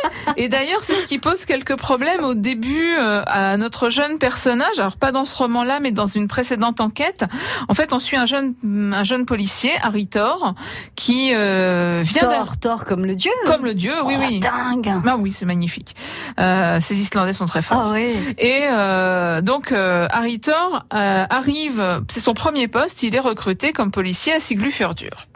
Et 0.43 0.49
d'ailleurs, 0.49 0.83
c'est 0.83 0.95
ce 0.95 1.05
qui 1.07 1.19
pose 1.19 1.45
quelques 1.45 1.77
problèmes 1.77 2.25
au 2.25 2.35
début 2.35 2.95
euh, 2.99 3.23
à 3.27 3.59
notre 3.59 3.91
jeune 3.91 4.17
personnage. 4.19 4.79
Alors 4.79 4.97
pas 4.97 5.13
dans 5.13 5.27
ce 5.27 5.37
roman-là, 5.37 5.79
mais 5.81 5.93
dans 5.93 6.07
une 6.07 6.27
précédente 6.27 6.81
enquête. 6.81 7.25
En 7.69 7.75
fait, 7.75 7.93
on 7.93 7.99
suit 7.99 8.17
un 8.17 8.27
jeune, 8.31 8.55
un 8.95 9.05
jeune 9.05 9.27
policier, 9.27 9.73
Harry 9.83 10.07
Thor, 10.07 10.55
qui 10.95 11.33
euh, 11.35 12.03
vient 12.05 12.29
Thor, 12.29 12.59
Thor 12.59 12.85
comme 12.85 13.05
le 13.05 13.15
dieu. 13.15 13.33
Comme 13.45 13.65
le 13.65 13.75
dieu, 13.75 13.93
oui, 14.05 14.15
oh, 14.17 14.23
oui. 14.27 14.41
Dingue. 14.41 15.03
Ah 15.07 15.17
oui, 15.19 15.33
c'est 15.33 15.45
magnifique. 15.45 15.95
Euh, 16.39 16.79
ces 16.81 17.01
Islandais 17.01 17.33
sont 17.33 17.47
très 17.47 17.63
forts. 17.63 17.89
Ah, 17.89 17.93
oui. 17.93 18.15
Et 18.39 18.67
euh, 18.71 19.41
donc 19.41 19.73
Harry 19.73 20.41
Thor 20.41 20.85
arrive, 20.91 22.03
c'est 22.09 22.21
son 22.21 22.35
premier 22.35 22.69
poste, 22.69 23.03
il 23.03 23.15
est 23.15 23.21
recruté 23.21 23.73
comme 23.73 23.91
policier 23.91 24.35
à 24.35 24.41
Siglufjordur. 24.41 25.27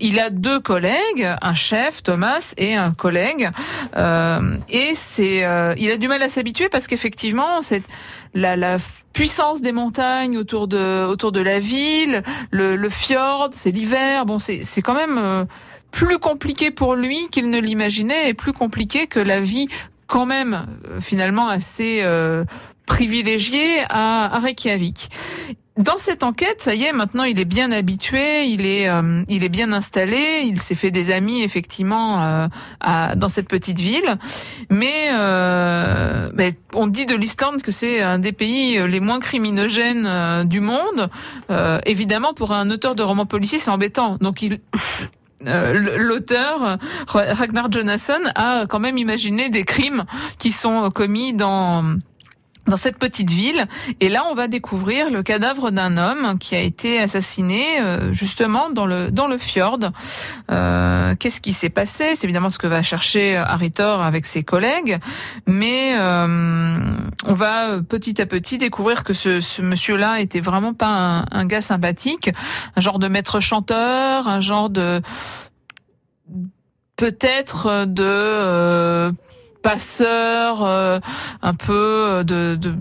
Il 0.00 0.20
a 0.20 0.30
deux 0.30 0.60
collègues, 0.60 1.28
un 1.40 1.54
chef 1.54 2.02
Thomas 2.02 2.52
et 2.56 2.76
un 2.76 2.92
collègue, 2.92 3.50
et 3.96 4.92
c'est, 4.94 5.38
il 5.78 5.90
a 5.90 5.96
du 5.96 6.08
mal 6.08 6.22
à 6.22 6.28
s'habituer 6.28 6.68
parce 6.68 6.86
qu'effectivement 6.86 7.62
c'est 7.62 7.82
la, 8.34 8.56
la 8.56 8.78
puissance 9.12 9.62
des 9.62 9.72
montagnes 9.72 10.36
autour 10.36 10.68
de 10.68 11.06
autour 11.06 11.32
de 11.32 11.40
la 11.40 11.60
ville, 11.60 12.22
le, 12.50 12.88
fjord, 12.88 13.48
c'est 13.52 13.70
l'hiver, 13.70 14.26
bon 14.26 14.38
c'est 14.38 14.60
c'est 14.62 14.82
quand 14.82 14.94
même 14.94 15.18
euh, 15.18 15.44
plus 15.90 16.18
compliqué 16.18 16.70
pour 16.70 16.96
lui 16.96 17.28
qu'il 17.30 17.48
ne 17.48 17.60
l'imaginait 17.60 18.28
et 18.28 18.34
plus 18.34 18.52
compliqué 18.52 19.06
que 19.06 19.20
la 19.20 19.40
vie 19.40 19.68
quand 20.06 20.26
même 20.26 20.66
euh, 20.86 21.00
finalement 21.00 21.48
assez 21.48 22.00
euh, 22.02 22.44
privilégiée 22.86 23.84
à, 23.88 24.34
à 24.34 24.38
Reykjavik. 24.40 25.08
Dans 25.76 25.96
cette 25.96 26.22
enquête, 26.22 26.62
ça 26.62 26.76
y 26.76 26.84
est, 26.84 26.92
maintenant 26.92 27.24
il 27.24 27.40
est 27.40 27.44
bien 27.44 27.72
habitué, 27.72 28.44
il 28.44 28.64
est, 28.64 28.88
euh, 28.88 29.24
il 29.28 29.42
est 29.42 29.48
bien 29.48 29.72
installé, 29.72 30.42
il 30.44 30.60
s'est 30.60 30.76
fait 30.76 30.92
des 30.92 31.10
amis 31.10 31.42
effectivement 31.42 32.22
euh, 32.22 32.46
à, 32.80 33.16
dans 33.16 33.28
cette 33.28 33.48
petite 33.48 33.80
ville. 33.80 34.16
Mais, 34.70 35.08
euh, 35.10 36.30
mais 36.32 36.52
on 36.74 36.86
dit 36.86 37.06
de 37.06 37.16
l'Islande 37.16 37.60
que 37.60 37.72
c'est 37.72 38.00
un 38.00 38.20
des 38.20 38.30
pays 38.30 38.86
les 38.86 39.00
moins 39.00 39.18
criminogènes 39.18 40.06
euh, 40.06 40.44
du 40.44 40.60
monde. 40.60 41.10
Euh, 41.50 41.80
évidemment, 41.86 42.34
pour 42.34 42.52
un 42.52 42.70
auteur 42.70 42.94
de 42.94 43.02
romans 43.02 43.26
policiers, 43.26 43.58
c'est 43.58 43.70
embêtant. 43.70 44.16
Donc 44.20 44.42
il 44.42 44.60
euh, 45.48 45.72
l'auteur 45.98 46.78
Ragnar 47.08 47.72
Jonasson 47.72 48.20
a 48.36 48.66
quand 48.68 48.78
même 48.78 48.96
imaginé 48.96 49.48
des 49.48 49.64
crimes 49.64 50.04
qui 50.38 50.52
sont 50.52 50.88
commis 50.90 51.34
dans 51.34 51.96
dans 52.66 52.76
cette 52.76 52.98
petite 52.98 53.30
ville. 53.30 53.66
Et 54.00 54.08
là, 54.08 54.24
on 54.30 54.34
va 54.34 54.48
découvrir 54.48 55.10
le 55.10 55.22
cadavre 55.22 55.70
d'un 55.70 55.96
homme 55.96 56.38
qui 56.38 56.54
a 56.54 56.60
été 56.60 57.00
assassiné 57.00 57.80
euh, 57.80 58.12
justement 58.12 58.70
dans 58.70 58.86
le 58.86 59.10
dans 59.10 59.28
le 59.28 59.38
fjord. 59.38 59.78
Euh, 60.50 61.14
Qu'est-ce 61.18 61.40
qui 61.40 61.52
s'est 61.52 61.68
passé? 61.70 62.14
C'est 62.14 62.24
évidemment 62.24 62.50
ce 62.50 62.58
que 62.58 62.66
va 62.66 62.82
chercher 62.82 63.36
Harry 63.36 63.70
Thor 63.70 64.02
avec 64.02 64.26
ses 64.26 64.42
collègues, 64.42 64.98
mais 65.46 65.94
euh, 65.98 66.78
on 67.24 67.32
va 67.32 67.80
petit 67.82 68.20
à 68.20 68.26
petit 68.26 68.58
découvrir 68.58 69.04
que 69.04 69.14
ce, 69.14 69.40
ce 69.40 69.62
monsieur-là 69.62 70.20
était 70.20 70.40
vraiment 70.40 70.74
pas 70.74 70.88
un, 70.88 71.24
un 71.30 71.46
gars 71.46 71.60
sympathique, 71.60 72.30
un 72.76 72.80
genre 72.80 72.98
de 72.98 73.08
maître 73.08 73.40
chanteur, 73.40 74.28
un 74.28 74.40
genre 74.40 74.70
de 74.70 75.02
peut-être 76.96 77.86
de 77.86 78.04
euh, 78.04 79.12
passeurs, 79.64 80.62
euh, 80.64 81.00
un 81.42 81.54
peu 81.54 82.22
de, 82.24 82.54
de 82.54 82.74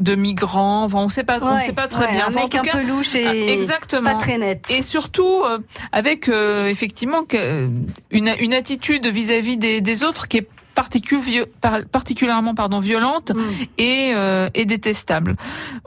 de 0.00 0.14
migrants, 0.14 0.84
enfin, 0.84 0.96
on 1.00 1.08
sait 1.10 1.24
pas, 1.24 1.38
on 1.42 1.56
Ouais, 1.56 1.60
sait 1.60 1.74
pas 1.74 1.86
très 1.86 2.06
ouais, 2.06 2.12
bien. 2.12 2.24
Un 2.24 2.28
Enfin, 2.28 2.40
en 2.40 2.42
mec 2.44 2.50
tout 2.52 2.56
un 2.56 2.62
cas, 2.62 2.72
peu 2.78 2.86
louche 2.86 3.10
ah, 3.16 3.34
et 3.34 3.52
exactement. 3.52 4.10
pas 4.12 4.16
très 4.16 4.38
net. 4.38 4.66
Et 4.70 4.80
surtout 4.80 5.42
euh, 5.44 5.58
avec 5.92 6.30
euh, 6.30 6.68
effectivement 6.68 7.24
que- 7.24 7.68
une, 8.10 8.32
une 8.40 8.54
attitude 8.54 9.06
vis-à-vis 9.06 9.58
des, 9.58 9.82
des 9.82 10.02
autres 10.02 10.26
qui 10.26 10.38
est 10.38 10.48
particu- 10.74 11.44
par- 11.60 11.84
particulièrement 11.92 12.54
pardon 12.54 12.80
violente 12.80 13.32
Mm. 13.34 13.40
et, 13.76 14.12
euh, 14.14 14.48
et 14.54 14.64
détestable. 14.64 15.36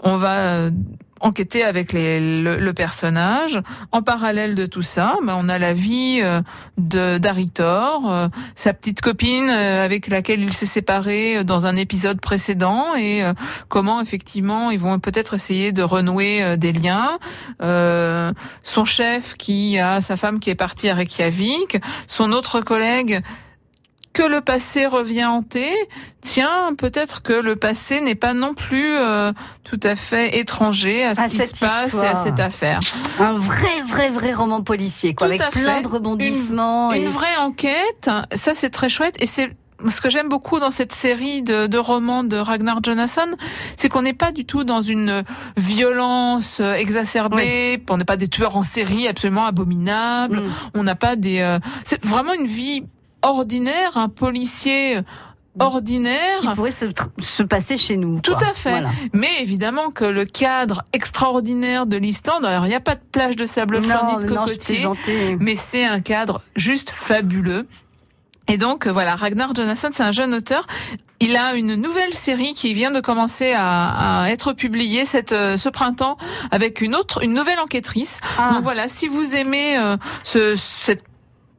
On 0.04 0.18
va 0.18 0.58
euh, 0.58 0.72
enquêter 1.24 1.64
avec 1.64 1.94
le, 1.94 2.58
le 2.58 2.74
personnage. 2.74 3.60
En 3.92 4.04
parallèle 4.04 4.54
de 4.56 4.66
tout 4.66 4.84
ça, 4.84 5.18
ben, 5.26 5.36
on 5.40 5.50
a 5.50 5.58
la 5.58 5.74
vie 5.74 6.20
euh, 6.22 6.42
de 6.78 7.18
d'Harry 7.18 7.50
Thor, 7.50 8.12
euh, 8.12 8.28
sa 8.56 8.74
petite 8.74 9.02
copine 9.02 9.50
euh, 9.50 9.86
avec 9.86 10.08
laquelle 10.08 10.42
il 10.42 10.54
s'est 10.54 10.66
séparé 10.66 11.44
dans 11.44 11.66
un 11.66 11.76
épisode 11.76 12.20
précédent 12.20 12.96
et 12.96 13.24
comment 13.70 14.02
effectivement 14.02 14.70
ils 14.70 14.80
vont 14.80 15.00
peut-être 15.00 15.34
essayer 15.34 15.72
de 15.72 15.82
renouer 15.82 16.58
des 16.58 16.74
liens. 16.74 17.18
Euh, 17.62 18.34
son 18.62 18.86
chef 18.86 19.36
qui 19.36 19.80
a 19.80 20.02
sa 20.02 20.18
femme 20.18 20.40
qui 20.40 20.50
est 20.50 20.56
partie 20.56 20.90
à 20.90 20.96
Reykjavik, 20.96 21.78
son 22.08 22.32
autre 22.32 22.62
collègue 22.62 23.22
que 24.14 24.24
le 24.24 24.42
passé 24.42 24.86
revient 24.86 25.26
hanter, 25.26 25.72
tiens, 26.22 26.74
peut-être 26.78 27.22
que 27.24 27.34
le 27.34 27.56
passé 27.56 28.00
n'est 28.00 28.16
pas 28.16 28.34
non 28.34 28.54
plus 28.54 28.96
euh, 28.96 29.32
tout 29.64 29.80
à 29.84 29.96
fait 29.96 30.38
étranger 30.38 31.04
à 31.04 31.16
ce 31.16 31.22
À 31.22 31.28
qui 31.30 31.38
se 31.38 31.60
passe 31.60 31.94
et 31.96 32.06
à 32.06 32.16
cette 32.16 32.40
affaire. 32.40 32.80
Un 33.20 33.34
vrai, 33.34 33.82
vrai, 33.86 34.10
vrai 34.10 34.32
roman 34.34 34.62
policier, 34.62 35.16
quoi, 35.16 35.28
Tout 35.28 35.42
avec 35.42 35.50
plein 35.52 35.76
fait. 35.78 35.82
de 35.82 35.88
rebondissements. 35.88 36.94
Une 36.94 37.04
et... 37.04 37.08
vraie 37.08 37.36
enquête, 37.38 38.10
ça 38.34 38.54
c'est 38.54 38.70
très 38.70 38.90
chouette 38.90 39.16
et 39.20 39.26
c'est 39.26 39.50
ce 39.90 40.00
que 40.00 40.10
j'aime 40.10 40.30
beaucoup 40.30 40.60
dans 40.60 40.72
cette 40.72 40.94
série 40.94 41.42
de, 41.42 41.68
de 41.68 41.78
romans 41.78 42.24
de 42.24 42.38
Ragnar 42.38 42.80
Jonasson, 42.82 43.32
c'est 43.76 43.90
qu'on 43.90 44.04
n'est 44.04 44.14
pas 44.14 44.32
du 44.32 44.46
tout 44.46 44.64
dans 44.64 44.82
une 44.82 45.24
violence 45.58 46.60
exacerbée, 46.62 47.84
on 47.90 47.98
n'est 47.98 48.06
pas 48.06 48.16
des 48.16 48.28
tueurs 48.30 48.56
en 48.56 48.64
série 48.64 49.08
absolument 49.08 49.46
abominables, 49.46 50.40
Mm. 50.42 50.52
on 50.76 50.84
n'a 50.84 50.96
pas 50.96 51.16
des... 51.16 51.40
euh, 51.40 51.60
c'est 51.84 52.04
vraiment 52.06 52.34
une 52.34 52.48
vie 52.48 52.84
ordinaire, 53.24 53.98
un 53.98 54.10
policier 54.10 55.00
ordinaire. 55.60 56.40
qui 56.42 56.48
pourrait 56.50 56.72
se, 56.72 56.86
se 57.20 57.44
passer 57.44 57.78
chez 57.78 57.98
nous. 57.98 58.20
Tout 58.22 58.36
quoi. 58.36 58.48
à 58.50 58.54
fait. 58.54 58.72
Voilà. 58.72 58.90
Mais 59.14 59.30
évidemment 59.42 59.90
que 59.92 60.06
le 60.06 60.26
cadre 60.26 60.84
extraordinaire 60.94 61.86
de 61.86 61.98
l'Islande, 61.98 62.46
alors 62.46 62.66
il 62.66 62.70
n'y 62.70 62.76
a 62.76 62.80
pas 62.80 62.96
de 62.96 63.02
plage 63.12 63.36
de 63.36 63.46
sable 63.46 63.82
fourni 63.84 64.14
Non, 64.14 64.20
de 64.20 64.34
non, 64.34 64.46
plaisantais. 64.46 65.38
mais 65.40 65.56
c'est 65.56 65.86
un 65.86 66.00
cadre 66.02 66.42
juste 66.56 66.90
fabuleux. 66.92 67.68
Et 68.50 68.58
donc 68.58 68.88
voilà, 68.88 69.16
Ragnar 69.16 69.56
Jonasson, 69.56 69.90
c'est 69.94 70.04
un 70.04 70.12
jeune 70.12 70.34
auteur. 70.34 70.66
Il 71.22 71.38
a 71.38 71.56
une 71.56 71.76
nouvelle 71.76 72.14
série 72.14 72.54
qui 72.54 72.74
vient 72.74 72.92
de 72.92 73.00
commencer 73.00 73.54
à, 73.56 74.24
à 74.24 74.30
être 74.30 74.52
publiée 74.52 75.06
cette, 75.06 75.32
euh, 75.32 75.56
ce 75.56 75.70
printemps 75.70 76.18
avec 76.52 76.82
une 76.82 76.96
autre, 76.96 77.24
une 77.24 77.34
nouvelle 77.34 77.60
enquêtrice. 77.60 78.20
Ah. 78.38 78.52
Donc 78.54 78.64
voilà, 78.64 78.90
si 78.90 79.08
vous 79.08 79.34
aimez 79.38 79.78
euh, 79.78 79.96
ce, 80.24 80.56
cette 80.58 81.04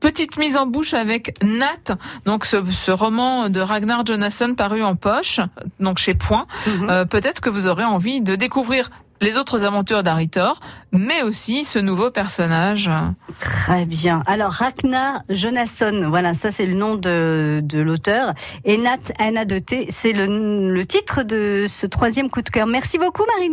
petite 0.04 0.36
mise 0.36 0.58
en 0.58 0.66
bouche 0.66 0.92
avec 0.92 1.34
Nat, 1.42 1.96
donc 2.26 2.44
ce, 2.44 2.58
ce 2.70 2.90
roman 2.90 3.48
de 3.48 3.58
Ragnar 3.60 4.04
Jonasson 4.04 4.54
paru 4.54 4.82
en 4.82 4.96
poche, 4.96 5.40
donc 5.80 5.96
chez 5.96 6.12
Point, 6.12 6.46
Mhm. 6.66 6.90
euh, 6.90 7.04
peut-être 7.06 7.40
que 7.40 7.48
vous 7.48 7.66
aurez 7.66 7.84
envie 7.84 8.20
de 8.20 8.36
découvrir 8.36 8.90
les 9.22 9.38
autres 9.38 9.64
aventures 9.64 10.02
d'Harry 10.02 10.28
Thor, 10.28 10.58
mais 10.92 11.22
aussi 11.22 11.64
ce 11.64 11.78
nouveau 11.78 12.10
personnage. 12.10 12.90
Très 13.38 13.86
bien. 13.86 14.22
Alors, 14.26 14.50
Ragnar 14.50 15.22
Jonasson, 15.30 16.06
voilà, 16.10 16.34
ça 16.34 16.50
c'est 16.50 16.66
le 16.66 16.74
nom 16.74 16.96
de, 16.96 17.60
de 17.62 17.80
l'auteur. 17.80 18.34
Et 18.66 18.76
Nat 18.76 18.98
Anna 19.18 19.46
de 19.46 19.58
T, 19.58 19.86
c'est 19.88 20.12
le, 20.12 20.26
le 20.70 20.84
titre 20.86 21.22
de 21.22 21.64
ce 21.68 21.86
troisième 21.86 22.28
coup 22.28 22.42
de 22.42 22.50
cœur. 22.50 22.66
Merci 22.66 22.98
beaucoup, 22.98 23.22
Marie-Michel. 23.36 23.52